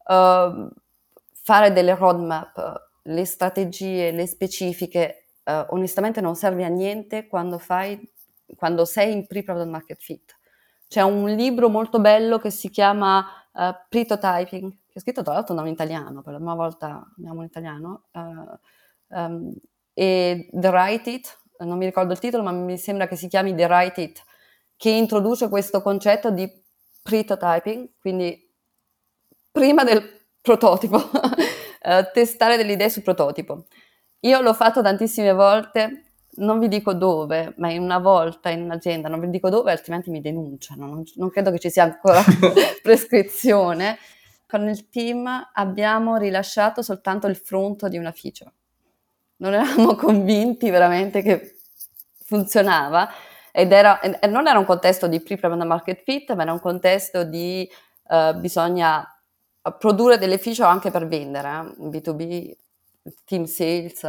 [0.04, 0.68] Uh,
[1.32, 8.00] fare delle roadmap, le strategie, le specifiche, uh, onestamente non serve a niente quando, fai,
[8.56, 10.35] quando sei in pre-product market fit.
[10.88, 15.54] C'è un libro molto bello che si chiama uh, Prototyping, che è scritto tra l'altro
[15.54, 18.04] non in italiano, per la prima volta abbiamo in italiano,
[19.08, 19.52] um,
[19.92, 23.54] e The Write It, non mi ricordo il titolo, ma mi sembra che si chiami
[23.54, 24.22] The Write It,
[24.76, 26.48] che introduce questo concetto di
[27.02, 28.52] prototyping, quindi
[29.50, 30.02] prima del
[30.40, 31.10] prototipo, uh,
[32.12, 33.66] testare delle idee sul prototipo.
[34.20, 39.08] Io l'ho fatto tantissime volte, non vi dico dove, ma in una volta in un'azienda,
[39.08, 42.22] non vi dico dove, altrimenti mi denunciano, non, non credo che ci sia ancora
[42.82, 43.98] prescrizione.
[44.48, 48.52] Con il team abbiamo rilasciato soltanto il front di una feature
[49.38, 51.58] non eravamo convinti veramente che
[52.24, 53.08] funzionava
[53.52, 57.24] ed era, e non era un contesto di pre-product market fit, ma era un contesto
[57.24, 57.68] di
[58.08, 59.02] uh, bisogna
[59.78, 61.48] produrre delle feature anche per vendere.
[61.48, 61.88] Eh?
[61.88, 62.52] B2B,
[63.24, 64.04] team sales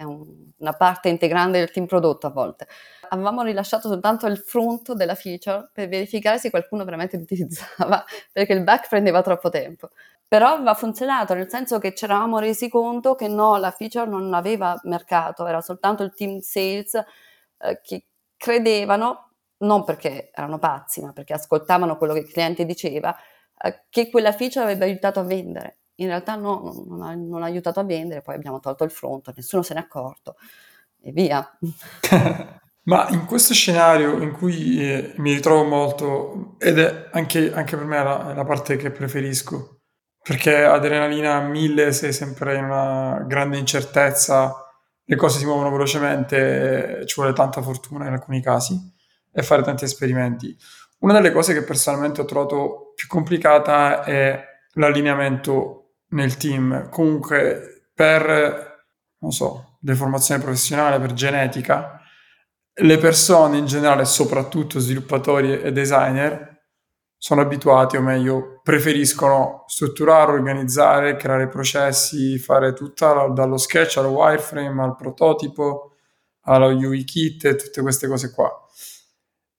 [0.00, 0.24] è un,
[0.56, 2.66] una parte integrante del team prodotto a volte.
[3.10, 8.62] Avevamo rilasciato soltanto il front della feature per verificare se qualcuno veramente l'utilizzava, perché il
[8.62, 9.90] back prendeva troppo tempo.
[10.26, 14.32] Però aveva funzionato, nel senso che ci eravamo resi conto che no, la feature non
[14.32, 16.94] aveva mercato, era soltanto il team sales
[17.58, 23.14] eh, che credevano, non perché erano pazzi, ma perché ascoltavano quello che il cliente diceva,
[23.62, 25.79] eh, che quella feature avrebbe aiutato a vendere.
[26.00, 29.32] In realtà no, non ha, non ha aiutato a vendere, poi abbiamo tolto il front,
[29.34, 30.36] nessuno se n'è accorto
[31.00, 31.58] e via.
[32.84, 37.84] Ma in questo scenario in cui eh, mi ritrovo molto, ed è anche, anche per
[37.84, 39.82] me la, la parte che preferisco,
[40.22, 44.54] perché adrenalina mille, sei sempre in una grande incertezza,
[45.04, 48.78] le cose si muovono velocemente, ci vuole tanta fortuna in alcuni casi
[49.32, 50.56] e fare tanti esperimenti.
[51.00, 54.42] Una delle cose che personalmente ho trovato più complicata è
[54.74, 55.79] l'allineamento
[56.10, 56.88] nel team.
[56.88, 58.84] Comunque, per,
[59.18, 62.00] non so, deformazione professionale, per genetica,
[62.72, 66.48] le persone in generale, soprattutto sviluppatori e designer,
[67.16, 74.82] sono abituati, o meglio, preferiscono strutturare, organizzare, creare processi, fare tutto dallo sketch al wireframe,
[74.82, 75.96] al prototipo,
[76.44, 78.50] allo UI kit e tutte queste cose qua.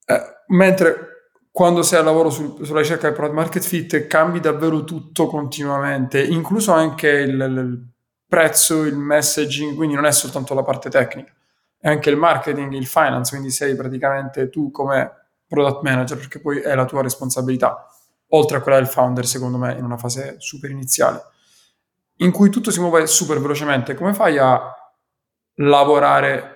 [0.06, 1.11] Eh, mentre
[1.52, 6.24] quando sei al lavoro sul, sulla ricerca del product market fit cambi davvero tutto continuamente,
[6.24, 7.88] incluso anche il, il
[8.26, 11.34] prezzo, il messaging, quindi non è soltanto la parte tecnica,
[11.78, 15.12] è anche il marketing, il finance, quindi sei praticamente tu come
[15.46, 17.86] product manager perché poi è la tua responsabilità,
[18.30, 21.22] oltre a quella del founder secondo me in una fase super iniziale,
[22.18, 23.94] in cui tutto si muove super velocemente.
[23.96, 24.74] Come fai a
[25.56, 26.51] lavorare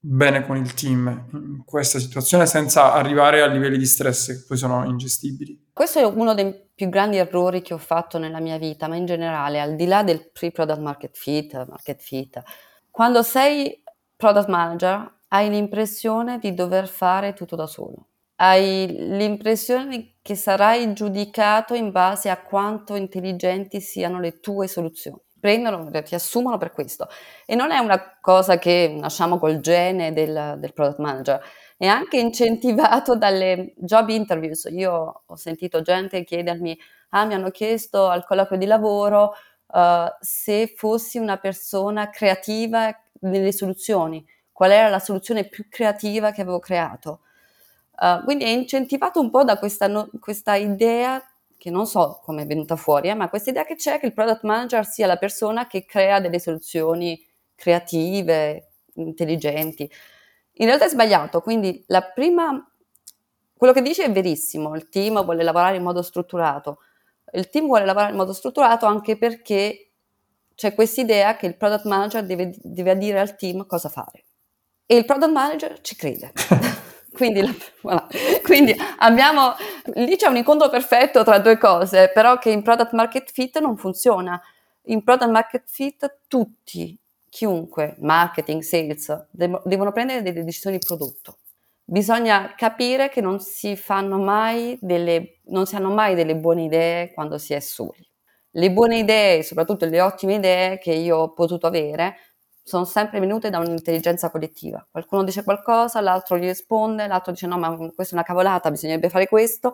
[0.00, 4.56] bene con il team in questa situazione senza arrivare a livelli di stress che poi
[4.56, 5.70] sono ingestibili.
[5.72, 9.06] Questo è uno dei più grandi errori che ho fatto nella mia vita, ma in
[9.06, 12.42] generale, al di là del pre-product market fit, market fit,
[12.90, 13.82] quando sei
[14.16, 18.06] product manager hai l'impressione di dover fare tutto da solo.
[18.36, 25.90] Hai l'impressione che sarai giudicato in base a quanto intelligenti siano le tue soluzioni prendono,
[26.02, 27.08] ti assumono per questo.
[27.46, 31.40] E non è una cosa che nasciamo col gene del, del product manager,
[31.76, 34.68] è anche incentivato dalle job interviews.
[34.70, 36.78] Io ho sentito gente chiedermi,
[37.10, 39.34] ah, mi hanno chiesto al colloquio di lavoro
[39.66, 46.40] uh, se fossi una persona creativa nelle soluzioni, qual era la soluzione più creativa che
[46.40, 47.20] avevo creato.
[48.00, 51.22] Uh, quindi è incentivato un po' da questa, no, questa idea
[51.58, 54.14] che non so come è venuta fuori, eh, ma questa idea che c'è che il
[54.14, 57.20] product manager sia la persona che crea delle soluzioni
[57.54, 59.90] creative, intelligenti.
[60.60, 62.64] In realtà è sbagliato, quindi la prima,
[63.56, 66.78] quello che dice è verissimo, il team vuole lavorare in modo strutturato,
[67.32, 69.90] il team vuole lavorare in modo strutturato anche perché
[70.54, 74.24] c'è questa idea che il product manager deve, deve dire al team cosa fare.
[74.86, 76.32] E il product manager ci crede.
[77.18, 77.52] Quindi, la,
[77.82, 78.06] voilà.
[78.42, 79.54] Quindi, abbiamo,
[79.94, 83.76] lì c'è un incontro perfetto tra due cose, però che in product market fit non
[83.76, 84.40] funziona.
[84.86, 86.96] In product market fit tutti,
[87.28, 91.38] chiunque, marketing, sales, dev- devono prendere delle decisioni di prodotto.
[91.84, 97.12] Bisogna capire che non si fanno mai delle, non si hanno mai delle buone idee
[97.12, 98.06] quando si è soli.
[98.52, 102.16] Le buone idee, soprattutto le ottime idee che io ho potuto avere,
[102.68, 104.86] sono sempre venute da un'intelligenza collettiva.
[104.90, 109.08] Qualcuno dice qualcosa, l'altro gli risponde, l'altro dice no, ma questa è una cavolata, bisognerebbe
[109.08, 109.72] fare questo.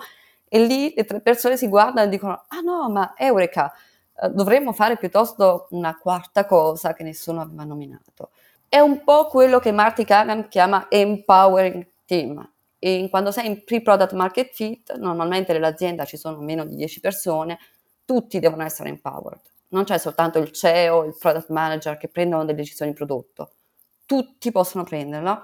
[0.48, 3.72] E lì le tre persone si guardano e dicono, ah no, ma Eureka,
[4.22, 8.30] eh, dovremmo fare piuttosto una quarta cosa che nessuno aveva nominato.
[8.68, 12.48] È un po' quello che Marty Kagan chiama empowering team.
[12.78, 17.58] E quando sei in pre-product market fit, normalmente nell'azienda ci sono meno di 10 persone,
[18.04, 19.40] tutti devono essere empowered
[19.74, 23.50] non c'è soltanto il CEO, il product manager che prendono delle decisioni di prodotto,
[24.06, 25.42] tutti possono prenderlo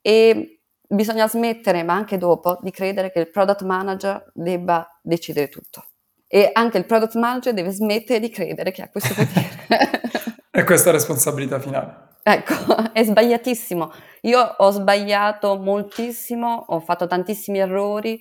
[0.00, 5.84] e bisogna smettere, ma anche dopo, di credere che il product manager debba decidere tutto.
[6.26, 10.00] E anche il product manager deve smettere di credere che ha questo potere.
[10.50, 12.16] e questa responsabilità finale.
[12.22, 12.54] Ecco,
[12.92, 13.92] è sbagliatissimo.
[14.22, 18.18] Io ho sbagliato moltissimo, ho fatto tantissimi errori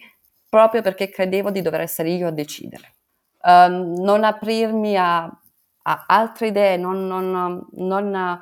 [0.49, 2.96] proprio perché credevo di dover essere io a decidere
[3.47, 8.39] um, non aprirmi a, a, altre idee, non, non, non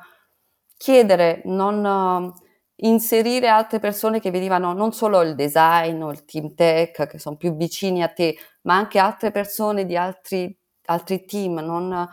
[0.76, 2.44] chiedere, non uh,
[2.80, 7.36] inserire altre persone che venivano non solo il design o il team tech, che sono
[7.36, 10.54] più vicini a te, ma anche altre persone di altri,
[10.86, 12.06] altri team, non,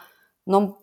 [0.43, 0.75] non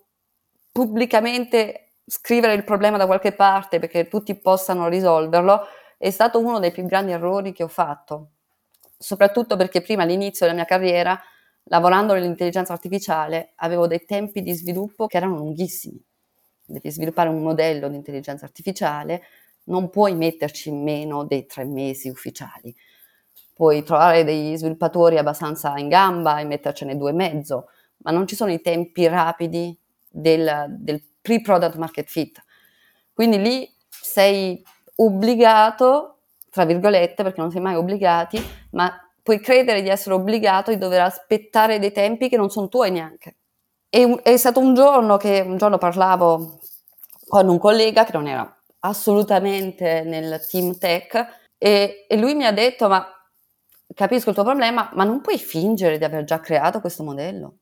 [0.73, 5.63] pubblicamente scrivere il problema da qualche parte perché tutti possano risolverlo,
[5.97, 8.31] è stato uno dei più grandi errori che ho fatto,
[8.99, 11.21] soprattutto perché prima all'inizio della mia carriera
[11.71, 16.03] lavorando nell'intelligenza artificiale avevo dei tempi di sviluppo che erano lunghissimi.
[16.67, 19.23] Devi sviluppare un modello di intelligenza artificiale,
[19.65, 22.75] non puoi metterci meno dei tre mesi ufficiali.
[23.55, 27.67] Puoi trovare degli sviluppatori abbastanza in gamba e mettercene due e mezzo,
[27.99, 29.77] ma non ci sono i tempi rapidi
[30.09, 32.43] del, del pre-product market fit.
[33.13, 34.61] Quindi lì sei
[34.97, 36.19] obbligato,
[36.51, 41.03] tra virgolette, perché non sei mai obbligati, ma puoi credere di essere obbligato di dover
[41.03, 43.37] aspettare dei tempi che non sono tuoi neanche.
[43.89, 46.61] E è stato un giorno che un giorno parlavo
[47.29, 51.27] con un collega che non era assolutamente nel team tech
[51.59, 53.07] e, e lui mi ha detto ma
[53.95, 57.57] capisco il tuo problema ma non puoi fingere di aver già creato questo modello.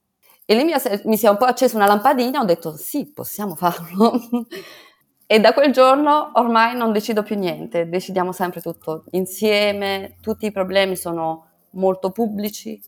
[0.44, 0.72] E lì mi,
[1.04, 4.18] mi si è un po' accesa una lampadina, ho detto sì, possiamo farlo.
[5.26, 10.52] e da quel giorno ormai non decido più niente, decidiamo sempre tutto insieme, tutti i
[10.52, 11.47] problemi sono
[11.78, 12.80] molto pubblici,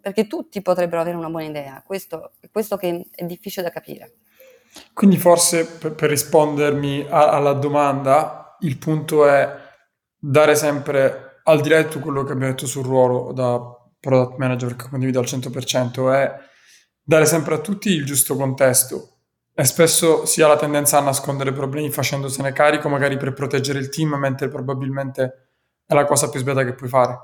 [0.00, 4.14] perché tutti potrebbero avere una buona idea, questo questo che è difficile da capire.
[4.92, 9.48] Quindi forse per, per rispondermi a, alla domanda, il punto è
[10.16, 13.60] dare sempre, al di là di tutto quello che abbiamo detto sul ruolo da
[13.98, 16.34] product manager che condivido al 100%, è
[17.02, 19.16] dare sempre a tutti il giusto contesto.
[19.52, 23.90] E spesso si ha la tendenza a nascondere problemi facendosene carico, magari per proteggere il
[23.90, 25.48] team, mentre probabilmente
[25.84, 27.18] è la cosa più sbagliata che puoi fare,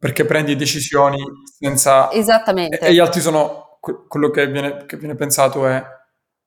[0.00, 2.10] perché prendi decisioni senza...
[2.10, 2.78] Esattamente.
[2.78, 3.78] E, e gli altri sono...
[4.08, 5.84] quello che viene, che viene pensato è,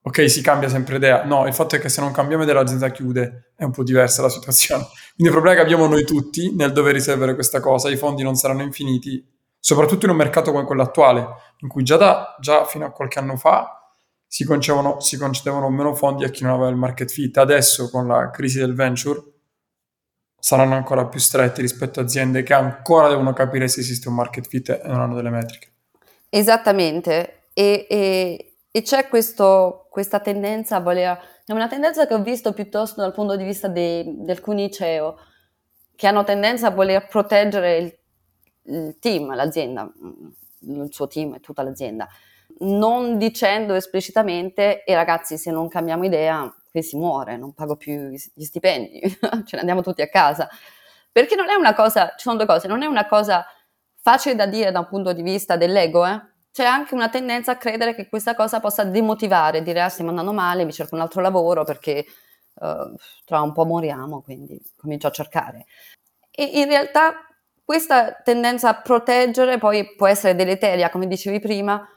[0.01, 1.23] ok, si cambia sempre idea.
[1.23, 4.23] No, il fatto è che se non cambiamo idea l'azienda chiude, è un po' diversa
[4.23, 4.85] la situazione.
[5.15, 8.33] Quindi il problema che abbiamo noi tutti nel dover risolvere questa cosa, i fondi non
[8.33, 9.23] saranno infiniti,
[9.59, 11.27] soprattutto in un mercato come quello attuale,
[11.59, 13.77] in cui già, da, già fino a qualche anno fa
[14.25, 14.47] si
[14.97, 17.37] si concedevano meno fondi a chi non aveva il market fit.
[17.37, 19.21] Adesso, con la crisi del venture,
[20.43, 24.45] saranno ancora più stretti rispetto a aziende che ancora devono capire se esiste un market
[24.45, 25.71] fit e non hanno delle metriche.
[26.27, 32.21] Esattamente, e, e, e c'è questo, questa tendenza a voler, è una tendenza che ho
[32.21, 35.15] visto piuttosto dal punto di vista di, alcuni CEO,
[35.95, 37.97] che hanno tendenza a voler proteggere il,
[38.63, 39.89] il team, l'azienda,
[40.59, 42.05] il suo team e tutta l'azienda,
[42.59, 48.09] non dicendo esplicitamente, e ragazzi se non cambiamo idea qui si muore, non pago più
[48.09, 48.99] gli stipendi,
[49.45, 50.49] ce ne andiamo tutti a casa.
[51.11, 53.45] Perché non è una cosa, ci sono due cose, non è una cosa
[54.01, 56.19] facile da dire da un punto di vista dell'ego, eh?
[56.51, 60.33] C'è anche una tendenza a credere che questa cosa possa demotivare, dire ah stiamo andando
[60.33, 62.05] male, mi cerco un altro lavoro perché
[62.55, 62.95] uh,
[63.25, 65.65] tra un po' moriamo, quindi comincio a cercare.
[66.31, 67.13] E in realtà
[67.63, 71.87] questa tendenza a proteggere poi può essere deleteria, come dicevi prima,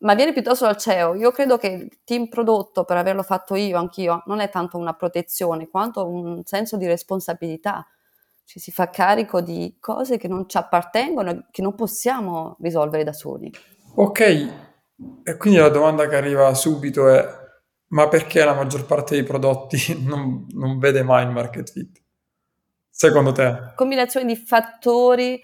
[0.00, 1.14] ma viene piuttosto dal CEO.
[1.14, 4.94] Io credo che il team prodotto, per averlo fatto io, anch'io, non è tanto una
[4.94, 7.86] protezione quanto un senso di responsabilità.
[8.44, 13.12] Ci si fa carico di cose che non ci appartengono, che non possiamo risolvere da
[13.12, 13.50] soli.
[13.94, 14.20] Ok,
[15.22, 17.26] e quindi la domanda che arriva subito è:
[17.88, 22.02] ma perché la maggior parte dei prodotti non, non vede mai il market fit?
[22.88, 23.72] Secondo te?
[23.74, 25.40] Combinazione di fattori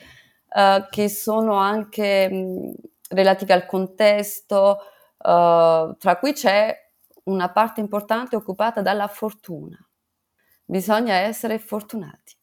[0.55, 2.29] uh, che sono anche.
[2.31, 2.73] Mh,
[3.13, 4.79] relativi al contesto,
[5.19, 6.77] uh, tra cui c'è
[7.25, 9.77] una parte importante occupata dalla fortuna.
[10.65, 12.37] Bisogna essere fortunati.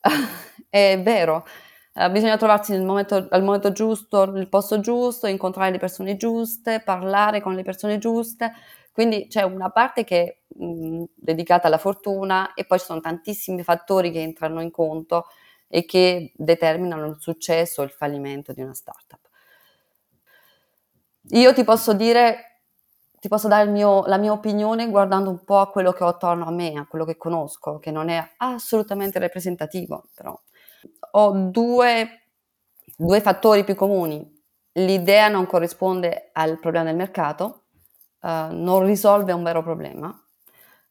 [0.68, 1.44] È vero,
[1.94, 7.40] uh, bisogna trovarsi momento, al momento giusto, nel posto giusto, incontrare le persone giuste, parlare
[7.40, 8.52] con le persone giuste.
[8.92, 13.62] Quindi c'è una parte che è mh, dedicata alla fortuna e poi ci sono tantissimi
[13.62, 15.26] fattori che entrano in conto
[15.68, 19.29] e che determinano il successo o il fallimento di una startup.
[21.28, 22.62] Io ti posso dire,
[23.20, 26.46] ti posso dare mio, la mia opinione guardando un po' a quello che ho attorno
[26.46, 30.38] a me, a quello che conosco, che non è assolutamente rappresentativo, però
[31.12, 32.22] ho due,
[32.96, 34.38] due fattori più comuni.
[34.74, 37.64] L'idea non corrisponde al problema del mercato,
[38.20, 40.12] uh, non risolve un vero problema,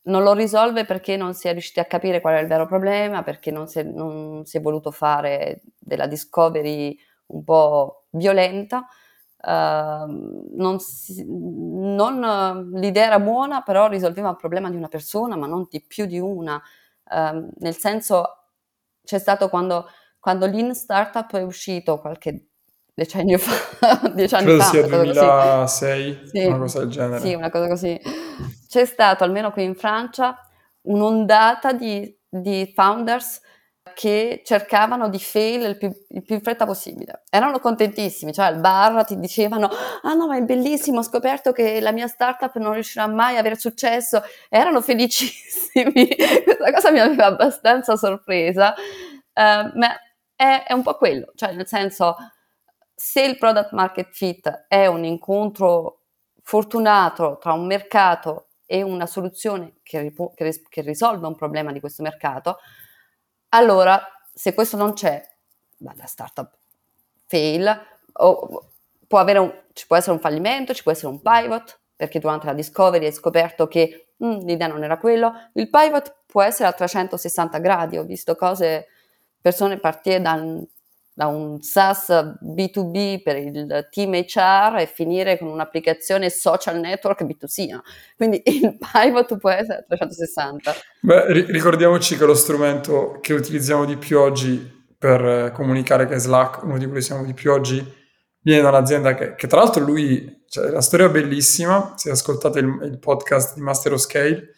[0.03, 3.23] non lo risolve perché non si è riusciti a capire qual è il vero problema,
[3.23, 8.87] perché non si è, non si è voluto fare della discovery un po' violenta
[9.41, 15.47] Uh, non si, non, l'idea era buona, però risolveva il problema di una persona, ma
[15.47, 16.61] non di più di una.
[17.09, 18.47] Uh, nel senso,
[19.03, 19.87] c'è stato quando,
[20.19, 22.49] quando l'in startup è uscito qualche
[22.93, 27.19] decennio fa, dieci anni Credo fa, sia 2006, sì, una cosa del genere.
[27.21, 28.01] Sì, una cosa così.
[28.67, 30.37] C'è stato, almeno qui in Francia,
[30.81, 33.41] un'ondata di, di founders
[33.93, 37.23] che cercavano di fail il più, il più, in fretta possibile.
[37.29, 39.69] Erano contentissimi, cioè al bar ti dicevano
[40.01, 43.39] ah no ma è bellissimo, ho scoperto che la mia startup non riuscirà mai a
[43.39, 46.07] avere successo, erano felicissimi,
[46.45, 49.99] questa cosa mi aveva abbastanza sorpresa, uh, ma
[50.35, 52.15] è, è un po' quello, cioè nel senso
[52.95, 56.01] se il product market fit è un incontro
[56.43, 61.71] fortunato tra un mercato e una soluzione che, ripo- che, ris- che risolve un problema
[61.71, 62.57] di questo mercato,
[63.49, 64.01] allora,
[64.33, 65.21] se questo non c'è,
[65.77, 66.57] beh, la startup
[67.25, 67.81] fail,
[68.13, 68.69] o
[69.07, 72.53] può un, ci può essere un fallimento, ci può essere un pivot, perché durante la
[72.53, 75.33] discovery hai scoperto che mm, l'idea non era quello.
[75.53, 78.87] Il pivot può essere a 360 gradi, ho visto cose,
[79.41, 80.65] persone partire da un
[81.19, 87.77] da un SaaS B2B per il team HR e finire con un'applicazione social network B2C.
[88.15, 90.73] Quindi il pivot può essere a 360.
[91.01, 96.19] Beh, ri- ricordiamoci che lo strumento che utilizziamo di più oggi per comunicare che è
[96.19, 97.85] Slack, uno di cui siamo di più oggi,
[98.39, 102.59] viene da un'azienda che, che tra l'altro lui, cioè, la storia è bellissima, se ascoltate
[102.59, 104.53] il, il podcast di Master of Scale,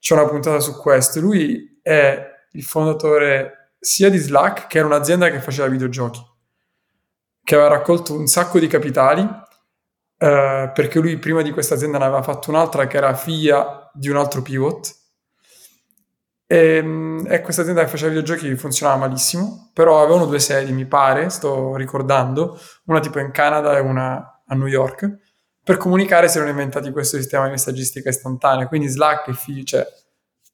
[0.00, 1.20] c'è una puntata su questo.
[1.20, 2.18] Lui è
[2.52, 6.20] il fondatore sia di Slack, che era un'azienda che faceva videogiochi,
[7.42, 9.26] che aveva raccolto un sacco di capitali,
[10.20, 14.08] eh, perché lui prima di questa azienda ne aveva fatto un'altra che era figlia di
[14.08, 14.96] un altro pivot.
[16.46, 20.86] E, ehm, e questa azienda che faceva videogiochi funzionava malissimo, però avevano due sedi, mi
[20.86, 25.18] pare, sto ricordando, una tipo in Canada e una a New York.
[25.62, 29.86] Per comunicare si erano inventati questo sistema di messaggistica istantanea, quindi Slack è, figlio, cioè,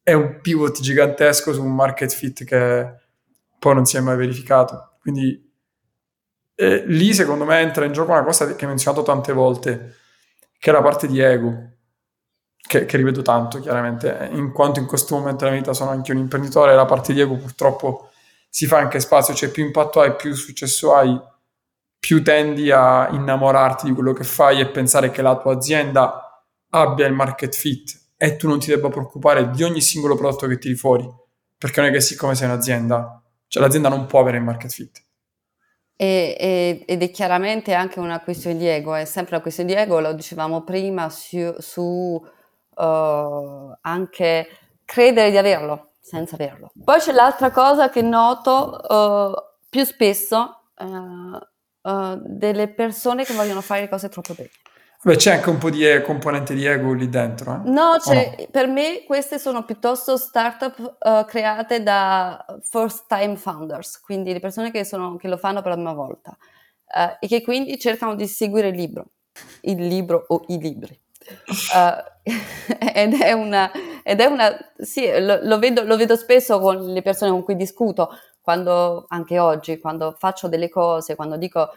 [0.03, 3.04] è un pivot gigantesco su un market fit che
[3.65, 4.99] poi non si è mai verificato.
[5.01, 5.51] Quindi
[6.55, 9.97] eh, lì secondo me entra in gioco una cosa che hai menzionato tante volte,
[10.59, 11.71] che è la parte di ego,
[12.57, 16.19] che, che, rivedo tanto chiaramente, in quanto in questo momento della vita sono anche un
[16.19, 18.11] imprenditore, la parte di ego purtroppo
[18.51, 21.19] si fa anche spazio, cioè più impatto hai, più successo hai,
[21.99, 27.07] più tendi a innamorarti di quello che fai e pensare che la tua azienda abbia
[27.07, 30.75] il market fit e tu non ti debba preoccupare di ogni singolo prodotto che tiri
[30.75, 31.09] fuori,
[31.57, 35.03] perché non è che siccome sei un'azienda, cioè l'azienda non può avere il market fit.
[35.97, 39.79] E, e, ed è chiaramente anche una questione di ego, è sempre una questione di
[39.79, 41.83] ego, lo dicevamo prima, su, su
[42.75, 44.49] uh, anche
[44.85, 46.73] credere di averlo senza averlo.
[46.83, 49.33] Poi c'è l'altra cosa che noto uh,
[49.69, 54.51] più spesso, uh, delle persone che vogliono fare le cose troppo bene.
[55.05, 57.53] Beh, c'è anche un po' di componente di ego lì dentro.
[57.53, 57.69] Eh?
[57.69, 64.33] No, no, per me queste sono piuttosto startup uh, create da first time founders, quindi
[64.33, 67.79] le persone che, sono, che lo fanno per la prima volta uh, e che quindi
[67.79, 69.09] cercano di seguire il libro,
[69.63, 70.99] il libro o i libri.
[71.75, 72.13] Uh,
[72.95, 73.71] ed è una,
[74.03, 77.57] ed è una sì, lo, lo, vedo, lo vedo spesso con le persone con cui
[77.57, 78.09] discuto,
[78.41, 81.71] quando, anche oggi, quando faccio delle cose, quando dico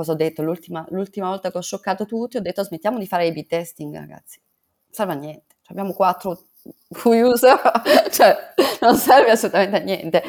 [0.00, 3.28] cosa ho detto l'ultima, l'ultima volta che ho scioccato tutti, ho detto smettiamo di fare
[3.28, 4.40] A-B testing, ragazzi.
[4.86, 5.56] Non serve a niente.
[5.66, 6.44] Abbiamo quattro
[7.04, 7.60] user,
[8.10, 10.22] cioè non serve assolutamente a niente.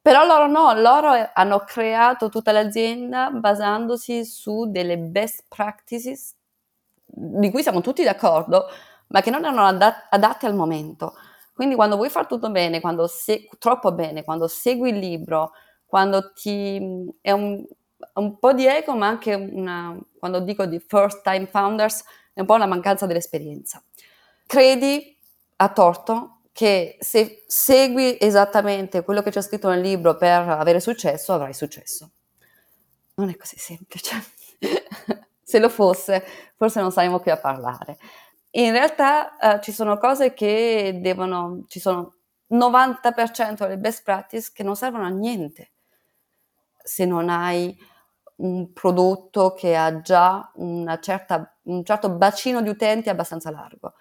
[0.00, 6.34] Però loro no, loro hanno creato tutta l'azienda basandosi su delle best practices
[7.04, 8.66] di cui siamo tutti d'accordo,
[9.08, 11.14] ma che non erano adat- adatte al momento.
[11.52, 15.52] Quindi quando vuoi fare tutto bene, quando se- troppo bene, quando segui il libro,
[15.84, 16.76] quando ti
[17.20, 17.64] è un,
[18.14, 22.46] un po' di ego, ma anche una, quando dico di first time founders, è un
[22.46, 23.82] po' la mancanza dell'esperienza.
[24.46, 25.16] Credi
[25.56, 31.32] a torto che se segui esattamente quello che c'è scritto nel libro per avere successo,
[31.32, 32.10] avrai successo.
[33.14, 34.16] Non è così semplice.
[35.42, 36.24] se lo fosse,
[36.56, 37.96] forse non saremmo qui a parlare.
[38.50, 42.14] In realtà eh, ci sono cose che devono, ci sono
[42.50, 45.70] 90% delle best practice che non servono a niente
[46.88, 47.76] se non hai
[48.36, 50.50] un prodotto che ha già
[51.00, 53.94] certa, un certo bacino di utenti abbastanza largo.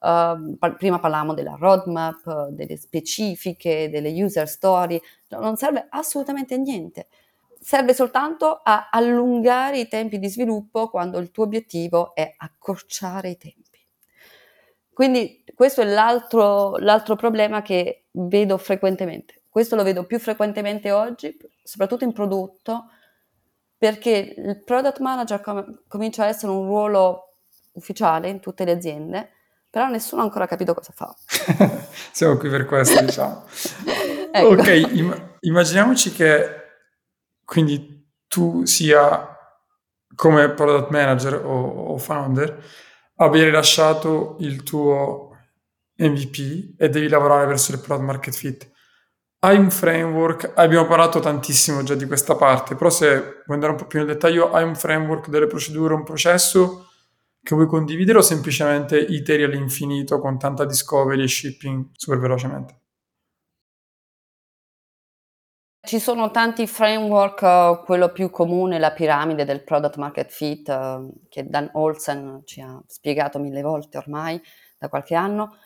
[0.00, 7.08] Uh, prima parlavamo della roadmap, delle specifiche, delle user story, non serve assolutamente niente.
[7.58, 13.36] Serve soltanto a allungare i tempi di sviluppo quando il tuo obiettivo è accorciare i
[13.36, 13.78] tempi.
[14.92, 19.39] Quindi questo è l'altro, l'altro problema che vedo frequentemente.
[19.50, 22.84] Questo lo vedo più frequentemente oggi, soprattutto in prodotto,
[23.76, 27.38] perché il product manager com- comincia a essere un ruolo
[27.72, 29.30] ufficiale in tutte le aziende,
[29.68, 31.12] però nessuno ha ancora capito cosa fa.
[32.12, 33.44] Siamo qui per questo, diciamo.
[34.30, 34.46] ecco.
[34.46, 36.54] Ok, im- immaginiamoci che
[37.44, 39.36] quindi tu sia
[40.14, 42.62] come product manager o, o founder
[43.16, 45.36] abbia rilasciato il tuo
[45.96, 48.70] MVP e devi lavorare verso il product market fit
[49.42, 53.78] hai un framework, abbiamo parlato tantissimo già di questa parte, però se vuoi andare un
[53.78, 56.88] po' più nel dettaglio, hai un framework, delle procedure, un processo
[57.42, 62.80] che vuoi condividere o semplicemente iteri all'infinito con tanta discovery e shipping super velocemente?
[65.82, 71.10] Ci sono tanti framework, uh, quello più comune, la piramide del product market fit, uh,
[71.30, 74.38] che Dan Olsen ci ha spiegato mille volte ormai
[74.78, 75.56] da qualche anno.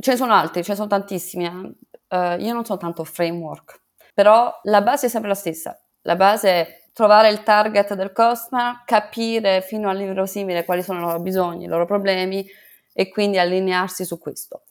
[0.00, 1.76] Ce ne sono altri, ce ne sono tantissimi.
[2.08, 3.80] Eh io non sono tanto framework,
[4.14, 5.80] però la base è sempre la stessa.
[6.02, 11.20] La base è trovare il target del customer, capire fino all'inverosimile quali sono i loro
[11.20, 12.46] bisogni, i loro problemi
[12.92, 14.64] e quindi allinearsi su questo.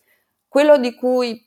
[0.48, 1.46] Quello di cui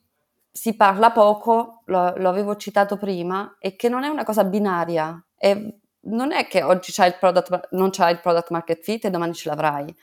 [0.52, 5.22] si parla poco, lo, lo avevo citato prima, è che non è una cosa binaria.
[5.36, 5.54] È,
[6.02, 9.34] non è che oggi c'hai il product, non c'hai il product market fit e domani
[9.34, 9.94] ce l'avrai.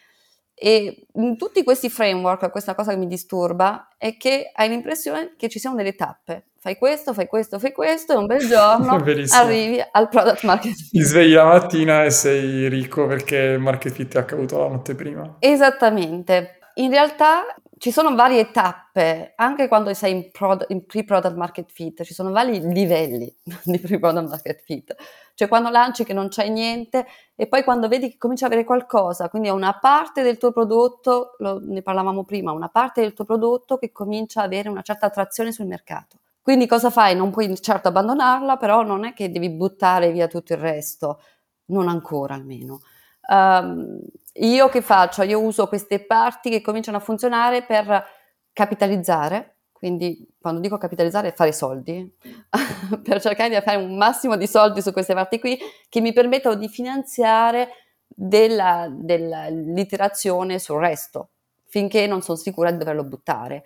[0.60, 5.49] E in tutti questi framework, questa cosa che mi disturba è che hai l'impressione che
[5.49, 6.45] ci siano delle tappe.
[6.58, 10.89] Fai questo, fai questo, fai questo, e un bel giorno arrivi al product market fit.
[10.89, 14.95] Ti svegli la mattina e sei ricco perché il market fit è accaduto la notte
[14.95, 15.36] prima.
[15.39, 16.58] Esattamente.
[16.76, 17.45] In realtà
[17.78, 22.32] ci sono varie tappe, anche quando sei in, prod- in, pre-product market fit, ci sono
[22.32, 24.95] vari livelli di pre-product market fit.
[25.36, 27.05] Cioè quando lanci che non c'è niente
[27.36, 30.51] e poi quando vedi che comincia ad avere qualcosa, quindi è una parte del tuo
[30.51, 34.82] prodotto, lo, ne parlavamo prima, una parte del tuo prodotto che comincia ad avere una
[34.82, 36.17] certa attrazione sul mercato.
[36.41, 37.15] Quindi cosa fai?
[37.15, 41.19] Non puoi certo abbandonarla, però non è che devi buttare via tutto il resto,
[41.65, 42.80] non ancora almeno.
[43.28, 43.99] Um,
[44.34, 45.23] io che faccio?
[45.23, 48.05] Io uso queste parti che cominciano a funzionare per
[48.53, 52.11] capitalizzare quindi quando dico capitalizzare, fare soldi,
[53.03, 55.55] per cercare di fare un massimo di soldi su queste parti qui
[55.88, 57.69] che mi permettono di finanziare
[58.07, 61.30] della, della literazione sul resto,
[61.67, 63.65] finché non sono sicura di doverlo buttare.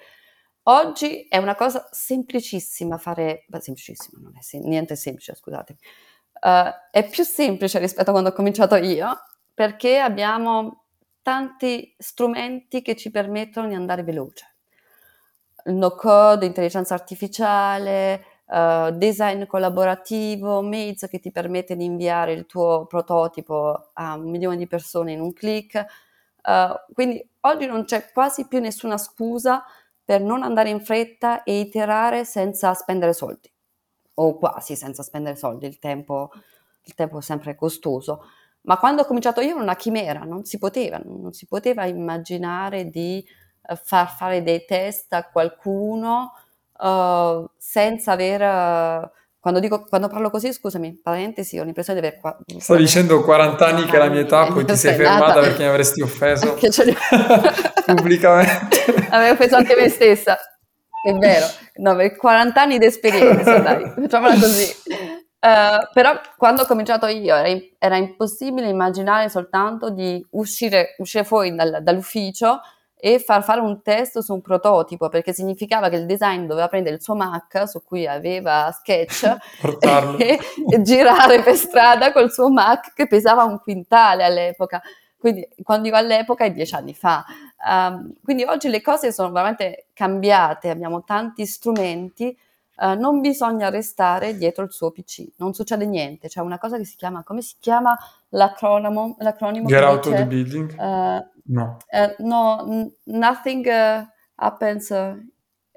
[0.63, 5.77] Oggi è una cosa semplicissima fare, beh, semplicissima, non è sem- niente semplice, scusate.
[6.41, 9.17] Uh, è più semplice rispetto a quando ho cominciato io,
[9.61, 10.85] perché abbiamo
[11.21, 14.55] tanti strumenti che ci permettono di andare veloce
[15.65, 22.87] no code, intelligenza artificiale, uh, design collaborativo, Maze che ti permette di inviare il tuo
[22.87, 25.85] prototipo a un milione di persone in un click.
[26.41, 29.63] Uh, quindi oggi non c'è quasi più nessuna scusa
[30.03, 33.53] per non andare in fretta e iterare senza spendere soldi,
[34.15, 36.31] o quasi senza spendere soldi, il tempo,
[36.81, 38.23] il tempo è sempre costoso.
[38.63, 42.89] Ma quando ho cominciato io era una chimera, non si poteva, non si poteva immaginare
[42.89, 43.25] di
[43.83, 46.33] far fare dei test a qualcuno
[46.77, 49.19] uh, senza aver...
[49.41, 52.19] Quando, dico, quando parlo così, scusami, parentesi, ho l'impressione di aver...
[52.19, 55.39] Qua, Sto dicendo 40 anni che è la mia età, poi ti sei fermata nata.
[55.39, 56.53] perché mi avresti offeso
[57.85, 59.07] pubblicamente.
[59.09, 60.37] Avevo offeso anche me stessa,
[61.03, 61.47] è vero.
[61.77, 64.71] No, 40 anni di esperienza, dai, facciamola così.
[65.43, 71.55] Uh, però quando ho cominciato io era, era, impossibile immaginare soltanto di uscire, uscire fuori
[71.55, 72.59] dal, dall'ufficio
[72.95, 76.93] e far fare un test su un prototipo, perché significava che il design doveva prendere
[76.93, 79.23] il suo Mac su cui aveva Sketch
[80.19, 80.39] e,
[80.69, 84.79] e, girare per strada col suo Mac che pesava un quintale all'epoca.
[85.17, 87.25] Quindi quando dico all'epoca è dieci anni fa.
[87.67, 92.37] Um, quindi oggi le cose sono veramente cambiate, abbiamo tanti strumenti,
[92.81, 96.27] uh, non bisogna restare dietro il suo PC, non succede niente.
[96.27, 97.97] C'è una cosa che si chiama, come si chiama
[98.29, 99.15] l'acronimo?
[99.19, 100.75] l'acronimo Get out of the building.
[100.77, 101.77] Uh, No.
[101.91, 104.05] Uh, no, nothing uh,
[104.35, 105.15] happens, uh,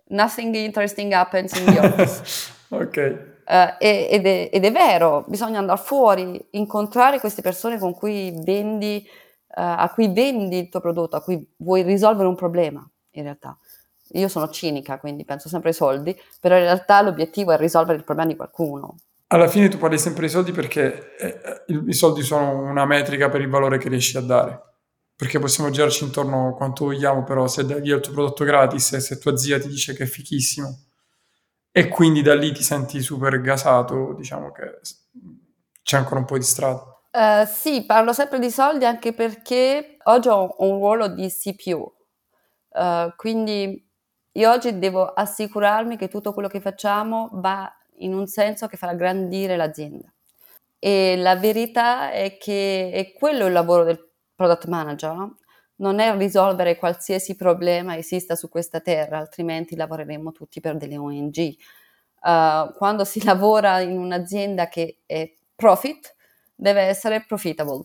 [0.08, 2.52] nothing interesting happens in the office.
[2.68, 3.32] ok.
[3.46, 9.06] Ed è, ed, è, vero, bisogna andare fuori, incontrare queste persone con cui vendi,
[9.48, 13.58] a cui vendi il tuo prodotto, a cui vuoi risolvere un problema, in realtà.
[14.18, 18.04] Io sono cinica, quindi penso sempre ai soldi, però in realtà l'obiettivo è risolvere il
[18.04, 18.96] problema di qualcuno.
[19.28, 23.40] Alla fine tu parli sempre di soldi perché eh, i soldi sono una metrica per
[23.40, 24.74] il valore che riesci a dare
[25.16, 29.00] perché possiamo girarci intorno quanto vogliamo, però se dai via il tuo prodotto gratis e
[29.00, 30.86] se tua zia ti dice che è fichissimo
[31.70, 34.80] e quindi da lì ti senti super gasato, diciamo che
[35.82, 36.82] c'è ancora un po' di strada.
[37.12, 42.78] Uh, sì, parlo sempre di soldi anche perché oggi ho un ruolo di CPU, uh,
[42.78, 43.88] eh, quindi
[44.36, 48.94] io oggi devo assicurarmi che tutto quello che facciamo va in un senso che farà
[48.94, 50.12] grandire l'azienda.
[50.78, 55.28] E la verità è che è quello il lavoro del product manager
[55.76, 61.56] non è risolvere qualsiasi problema esista su questa terra, altrimenti lavoreremo tutti per delle ONG.
[62.20, 66.14] Uh, eh, quando si lavora in un'azienda che è profit,
[66.54, 67.84] deve essere profitable.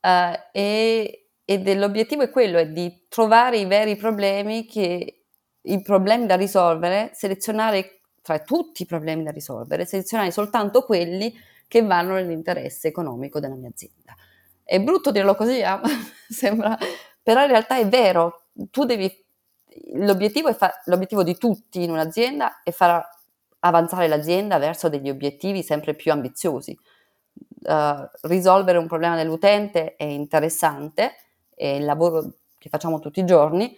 [0.00, 5.23] Uh, e, e l'obiettivo è quello, è di trovare i veri problemi, che,
[5.66, 11.32] i problemi da risolvere, selezionare tra tutti i problemi da risolvere, selezionare soltanto quelli
[11.68, 14.14] che vanno nell'interesse economico della mia azienda.
[14.62, 15.78] È brutto dirlo così, eh?
[16.28, 16.76] Sembra,
[17.22, 18.46] però in realtà è vero.
[18.70, 19.12] Tu devi,
[19.94, 23.06] l'obiettivo, fa, l'obiettivo di tutti in un'azienda è far
[23.60, 26.78] avanzare l'azienda verso degli obiettivi sempre più ambiziosi.
[27.64, 31.14] Uh, risolvere un problema dell'utente è interessante,
[31.54, 33.76] è il lavoro che facciamo tutti i giorni,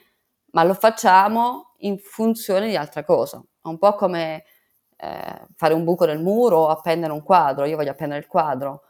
[0.57, 3.45] ma lo facciamo in funzione di altra cosa.
[3.63, 4.45] È un po' come
[4.97, 7.67] eh, fare un buco nel muro o appendere un quadro.
[7.67, 8.85] Io voglio appendere il quadro,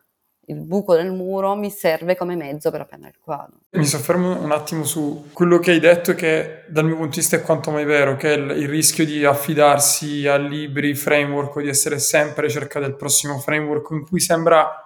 [0.46, 3.58] il buco del muro mi serve come mezzo per appendere il quadro.
[3.70, 7.34] Mi soffermo un attimo su quello che hai detto che dal mio punto di vista
[7.34, 11.62] è quanto mai vero, che è il, il rischio di affidarsi a libri, framework o
[11.62, 14.85] di essere sempre cerca del prossimo framework in cui sembra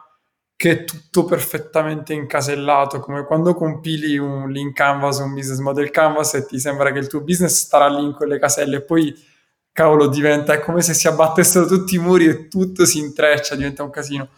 [0.61, 6.35] che è tutto perfettamente incasellato, come quando compili un link canvas un business model canvas
[6.35, 9.11] e ti sembra che il tuo business starà lì in quelle caselle e poi
[9.73, 13.85] cavolo diventa, è come se si abbattessero tutti i muri e tutto si intreccia, diventa
[13.85, 14.29] un casino.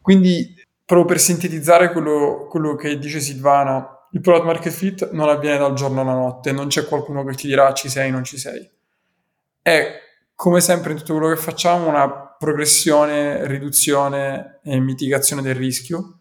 [0.00, 0.52] Quindi,
[0.84, 5.74] proprio per sintetizzare quello, quello che dice Silvana, il product market fit non avviene dal
[5.74, 8.68] giorno alla notte, non c'è qualcuno che ti dirà ci sei, non ci sei.
[9.62, 9.92] È
[10.34, 16.20] come sempre in tutto quello che facciamo una progressione, riduzione e mitigazione del rischio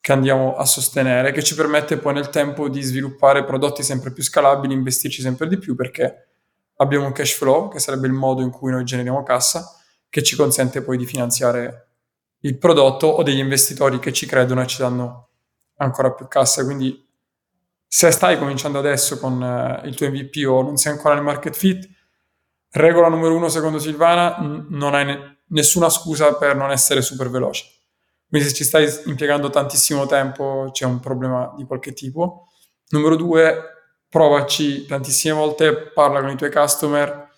[0.00, 4.22] che andiamo a sostenere, che ci permette poi nel tempo di sviluppare prodotti sempre più
[4.22, 6.28] scalabili, investirci sempre di più perché
[6.76, 9.76] abbiamo un cash flow, che sarebbe il modo in cui noi generiamo cassa,
[10.08, 11.88] che ci consente poi di finanziare
[12.40, 15.28] il prodotto o degli investitori che ci credono e ci danno
[15.76, 16.64] ancora più cassa.
[16.64, 17.08] Quindi
[17.86, 21.54] se stai cominciando adesso con eh, il tuo MVP o non sei ancora nel market
[21.54, 21.88] fit,
[22.74, 27.64] Regola numero uno, secondo Silvana, non hai ne- nessuna scusa per non essere super veloce.
[28.28, 32.48] Quindi se ci stai impiegando tantissimo tempo c'è un problema di qualche tipo.
[32.88, 33.62] Numero due,
[34.08, 37.28] provaci tantissime volte, parla con i tuoi customer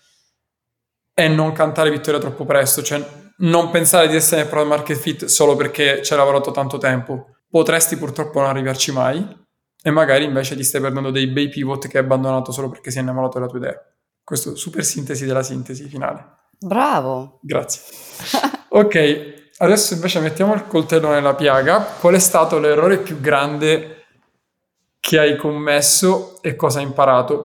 [1.13, 3.05] e non cantare vittoria troppo presto, cioè
[3.39, 7.37] non pensare di essere product market fit solo perché ci hai lavorato tanto tempo.
[7.49, 9.43] Potresti purtroppo non arrivarci mai
[9.83, 13.03] e magari invece ti stai perdendo dei bei pivot che hai abbandonato solo perché sei
[13.03, 13.81] innamorato della tua idea.
[14.23, 16.44] Questo super sintesi della sintesi finale.
[16.65, 17.41] Bravo.
[17.43, 17.83] Grazie.
[18.69, 21.81] ok, adesso invece mettiamo il coltello nella piaga.
[22.01, 24.05] Qual è stato l'errore più grande
[24.99, 27.43] che hai commesso e cosa hai imparato?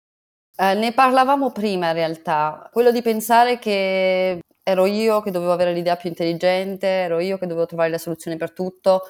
[0.56, 5.74] Eh, ne parlavamo prima in realtà, quello di pensare che ero io che dovevo avere
[5.74, 9.02] l'idea più intelligente, ero io che dovevo trovare le soluzioni per tutto,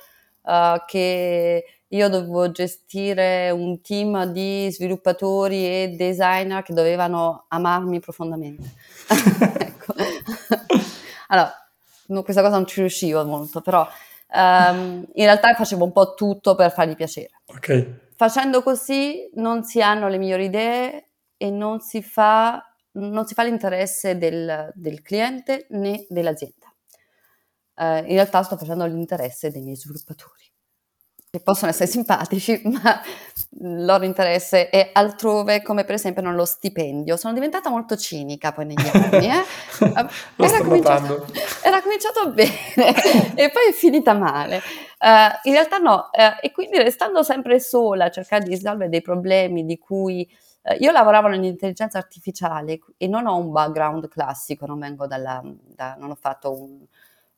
[0.43, 8.71] uh, che io dovevo gestire un team di sviluppatori e designer che dovevano amarmi profondamente.
[11.28, 11.53] allora,
[12.07, 13.86] no, questa cosa non ci riuscivo molto, però
[14.34, 17.30] um, in realtà facevo un po' tutto per fargli piacere.
[17.47, 18.11] Ok.
[18.14, 22.62] Facendo così non si hanno le migliori idee e non si fa,
[22.93, 26.72] non si fa l'interesse del, del cliente né dell'azienda.
[27.74, 30.52] Uh, in realtà sto facendo l'interesse dei miei sviluppatori
[31.33, 33.01] che possono essere simpatici, ma
[33.61, 37.16] il loro interesse è altrove, come per esempio nello stipendio.
[37.16, 39.28] Sono diventata molto cinica poi negli anni.
[39.28, 39.45] Eh?
[40.37, 41.26] era, cominciato,
[41.62, 44.61] era, cominciato, bene e poi è finita male.
[44.99, 49.01] Uh, in realtà no, uh, e quindi restando sempre sola a cercare di risolvere dei
[49.01, 50.28] problemi di cui
[50.64, 55.97] uh, io lavoravo nell'intelligenza artificiale e non ho un background classico, non vengo dalla, da,
[55.99, 56.85] non ho fatto un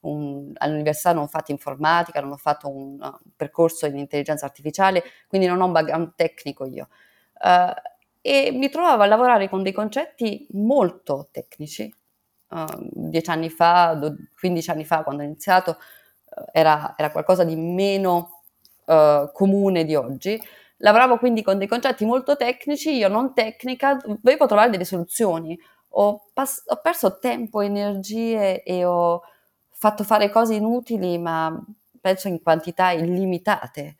[0.08, 5.02] un, all'università non ho fatto informatica, non ho fatto un, uh, percorso in intelligenza artificiale,
[5.28, 6.88] quindi non ho un background tecnico io.
[7.40, 7.72] Uh,
[8.20, 11.92] e mi trovavo a lavorare con dei concetti molto tecnici.
[12.48, 13.98] Uh, dieci anni fa,
[14.38, 15.78] 15 anni fa, quando ho iniziato,
[16.36, 18.30] uh, era, era, qualcosa di meno
[19.32, 20.38] comune di oggi.
[20.78, 25.58] Lavoravo quindi con dei concetti molto tecnici, io non tecnica, dovevo trovare delle soluzioni.
[25.96, 29.22] Ho, pass- ho perso tempo, energie e ho,
[29.84, 31.62] fatto fare cose inutili, ma
[32.00, 33.96] penso in quantità illimitate,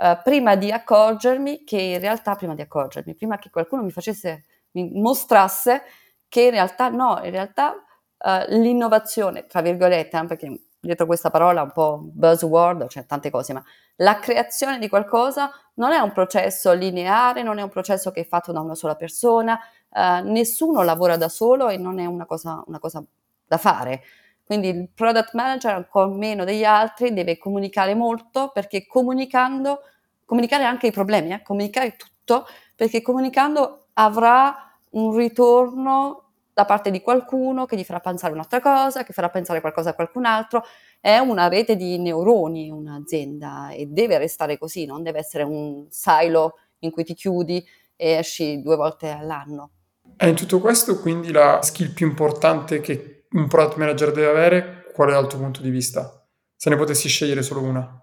[0.00, 4.44] uh, prima di accorgermi che in realtà, prima di accorgermi, prima che qualcuno mi facesse,
[4.70, 5.82] mi mostrasse
[6.28, 11.60] che in realtà no, in realtà uh, l'innovazione, tra virgolette, eh, perché dietro questa parola
[11.60, 13.62] un po' buzzword, c'è cioè tante cose, ma
[13.96, 18.26] la creazione di qualcosa non è un processo lineare, non è un processo che è
[18.26, 19.60] fatto da una sola persona,
[19.90, 23.04] uh, nessuno lavora da solo e non è una cosa, una cosa
[23.46, 24.02] da fare.
[24.48, 29.80] Quindi il product manager, ancora meno degli altri, deve comunicare molto perché comunicando,
[30.24, 37.02] comunicare anche i problemi, eh, comunicare tutto, perché comunicando avrà un ritorno da parte di
[37.02, 40.64] qualcuno che gli farà pensare un'altra cosa, che farà pensare qualcosa a qualcun altro.
[40.98, 46.54] È una rete di neuroni un'azienda e deve restare così, non deve essere un silo
[46.78, 47.62] in cui ti chiudi
[47.94, 49.72] e esci due volte all'anno.
[50.16, 54.90] E in tutto questo quindi la skill più importante che un product manager deve avere,
[54.94, 56.26] qual è dal tuo punto di vista?
[56.56, 58.02] Se ne potessi scegliere solo una.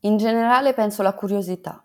[0.00, 1.84] In generale penso la curiosità,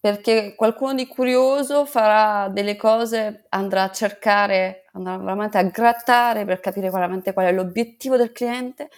[0.00, 6.60] perché qualcuno di curioso farà delle cose, andrà a cercare, andrà veramente a grattare per
[6.60, 8.88] capire veramente qual è l'obiettivo del cliente.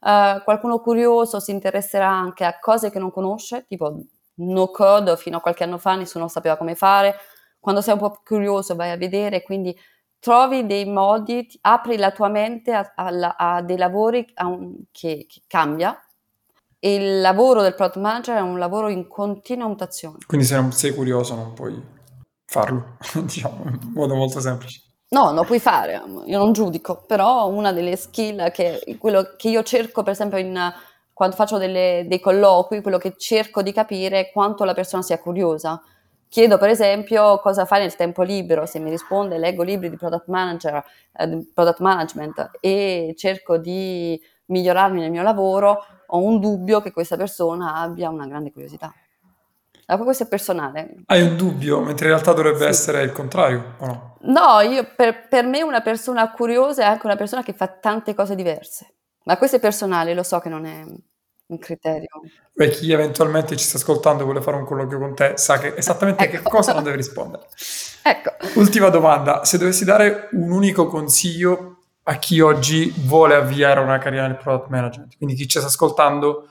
[0.00, 4.00] Uh, qualcuno curioso si interesserà anche a cose che non conosce, tipo
[4.34, 7.14] no code, fino a qualche anno fa nessuno sapeva come fare.
[7.60, 9.78] Quando sei un po' curioso vai a vedere, quindi
[10.22, 15.26] trovi dei modi, apri la tua mente a, a, a dei lavori a un, che,
[15.28, 16.00] che, cambia.
[16.78, 20.18] E il lavoro del product manager è un lavoro in continua mutazione.
[20.24, 21.80] Quindi se non sei curioso non puoi
[22.46, 24.82] farlo, diciamo, in modo molto semplice.
[25.08, 29.64] No, lo puoi fare, io non giudico, però una delle skill che, quello che io
[29.64, 30.72] cerco per esempio in,
[31.12, 35.18] quando faccio delle, dei colloqui, quello che cerco di capire è quanto la persona sia
[35.18, 35.82] curiosa
[36.32, 40.28] Chiedo per esempio cosa fai nel tempo libero, se mi risponde leggo libri di product,
[40.28, 46.90] manager, eh, product management e cerco di migliorarmi nel mio lavoro, ho un dubbio che
[46.90, 48.90] questa persona abbia una grande curiosità.
[49.84, 50.94] Allora, questo è personale.
[51.04, 52.64] Hai un dubbio, mentre in realtà dovrebbe sì.
[52.64, 54.16] essere il contrario, o no?
[54.20, 58.14] No, io, per, per me una persona curiosa è anche una persona che fa tante
[58.14, 58.94] cose diverse.
[59.24, 60.82] Ma questo è personale, lo so che non è
[61.52, 62.08] un criterio.
[62.52, 65.74] Beh, chi eventualmente ci sta ascoltando e vuole fare un colloquio con te sa che
[65.76, 66.36] esattamente ecco.
[66.36, 67.46] che cosa non deve rispondere.
[68.02, 68.32] ecco.
[68.58, 74.26] Ultima domanda, se dovessi dare un unico consiglio a chi oggi vuole avviare una carriera
[74.26, 76.48] nel product management, quindi chi ci sta ascoltando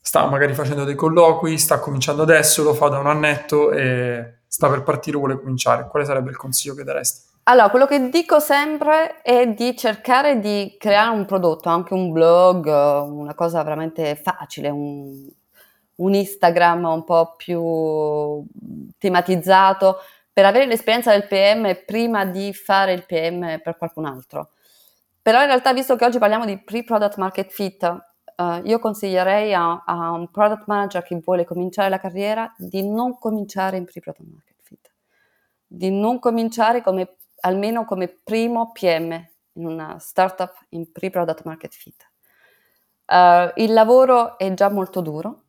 [0.00, 4.68] sta magari facendo dei colloqui, sta cominciando adesso, lo fa da un annetto e sta
[4.70, 7.27] per partire o vuole cominciare, quale sarebbe il consiglio che daresti?
[7.50, 12.66] Allora, quello che dico sempre è di cercare di creare un prodotto, anche un blog,
[12.66, 15.26] una cosa veramente facile, un,
[15.94, 18.44] un Instagram un po' più
[18.98, 19.96] tematizzato
[20.30, 24.50] per avere l'esperienza del PM prima di fare il PM per qualcun altro.
[25.22, 27.82] Però in realtà, visto che oggi parliamo di pre-product market fit,
[28.36, 33.18] uh, io consiglierei a, a, un product manager che vuole cominciare la carriera di non
[33.18, 34.92] cominciare in pre-product market fit,
[35.66, 39.12] di non cominciare come almeno come primo PM
[39.52, 42.10] in una startup in pre-product market fit.
[43.06, 45.44] Uh, il lavoro è già molto duro,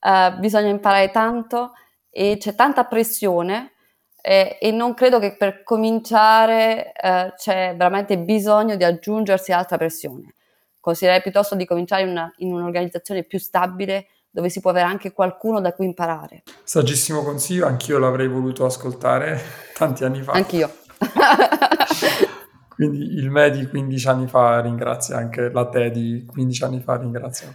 [0.00, 1.72] uh, bisogna imparare tanto
[2.10, 3.72] e c'è tanta pressione
[4.20, 10.34] eh, e non credo che per cominciare uh, c'è veramente bisogno di aggiungersi altra pressione.
[10.80, 15.12] Consiglierei piuttosto di cominciare in, una, in un'organizzazione più stabile dove si può avere anche
[15.12, 16.42] qualcuno da cui imparare.
[16.64, 19.40] Saggissimo consiglio, anch'io l'avrei voluto ascoltare
[19.78, 20.32] tanti anni fa.
[20.32, 20.68] Anch'io.
[22.74, 26.96] Quindi il me di 15 anni fa ringrazia, anche la te di 15 anni fa
[26.96, 27.52] ringrazia.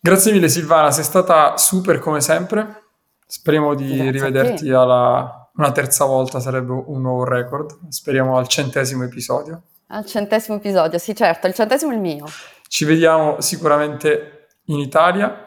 [0.00, 2.84] Grazie mille Silvana, sei stata super come sempre.
[3.26, 7.88] Speriamo di Grazie rivederti alla una terza volta, sarebbe un nuovo record.
[7.90, 9.62] Speriamo al centesimo episodio.
[9.88, 12.24] Al centesimo episodio, sì certo, il centesimo è il mio.
[12.66, 15.45] Ci vediamo sicuramente in Italia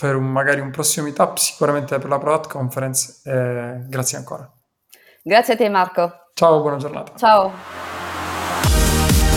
[0.00, 3.20] per un, magari un prossimo meetup, sicuramente per la Product Conference.
[3.24, 4.50] Eh, grazie ancora.
[5.22, 6.10] Grazie a te Marco.
[6.32, 7.12] Ciao, buona giornata.
[7.16, 7.52] Ciao.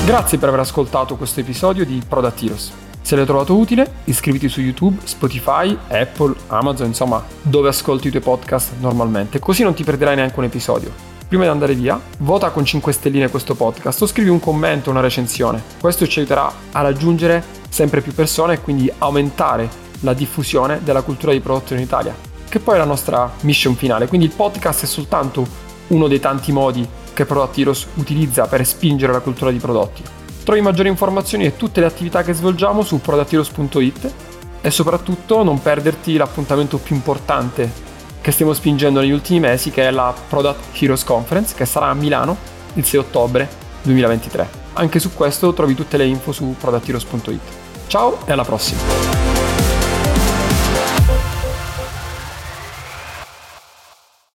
[0.06, 2.74] Grazie per aver ascoltato questo episodio di Product Heroes.
[3.02, 8.24] Se l'hai trovato utile, iscriviti su YouTube, Spotify, Apple, Amazon, insomma, dove ascolti i tuoi
[8.24, 11.12] podcast normalmente, così non ti perderai neanche un episodio.
[11.28, 15.02] Prima di andare via, vota con 5 stelline questo podcast o scrivi un commento, una
[15.02, 15.62] recensione.
[15.82, 21.32] Questo ci aiuterà a raggiungere sempre più persone e quindi aumentare la diffusione della cultura
[21.32, 22.16] di prodotto in Italia,
[22.48, 24.08] che poi è la nostra mission finale.
[24.08, 25.46] Quindi il podcast è soltanto
[25.88, 30.04] uno dei tanti modi che Product Heroes utilizza per spingere la cultura di prodotti.
[30.44, 34.14] Trovi maggiori informazioni e tutte le attività che svolgiamo su productheroes.it
[34.62, 37.92] e soprattutto non perderti l'appuntamento più importante
[38.22, 41.94] che stiamo spingendo negli ultimi mesi, che è la Product Heroes Conference, che sarà a
[41.94, 42.38] Milano
[42.76, 43.50] il 6 ottobre
[43.84, 44.62] 2023.
[44.74, 47.42] Anche su questo trovi tutte le info su productheroes.it.
[47.88, 49.33] Ciao e alla prossima!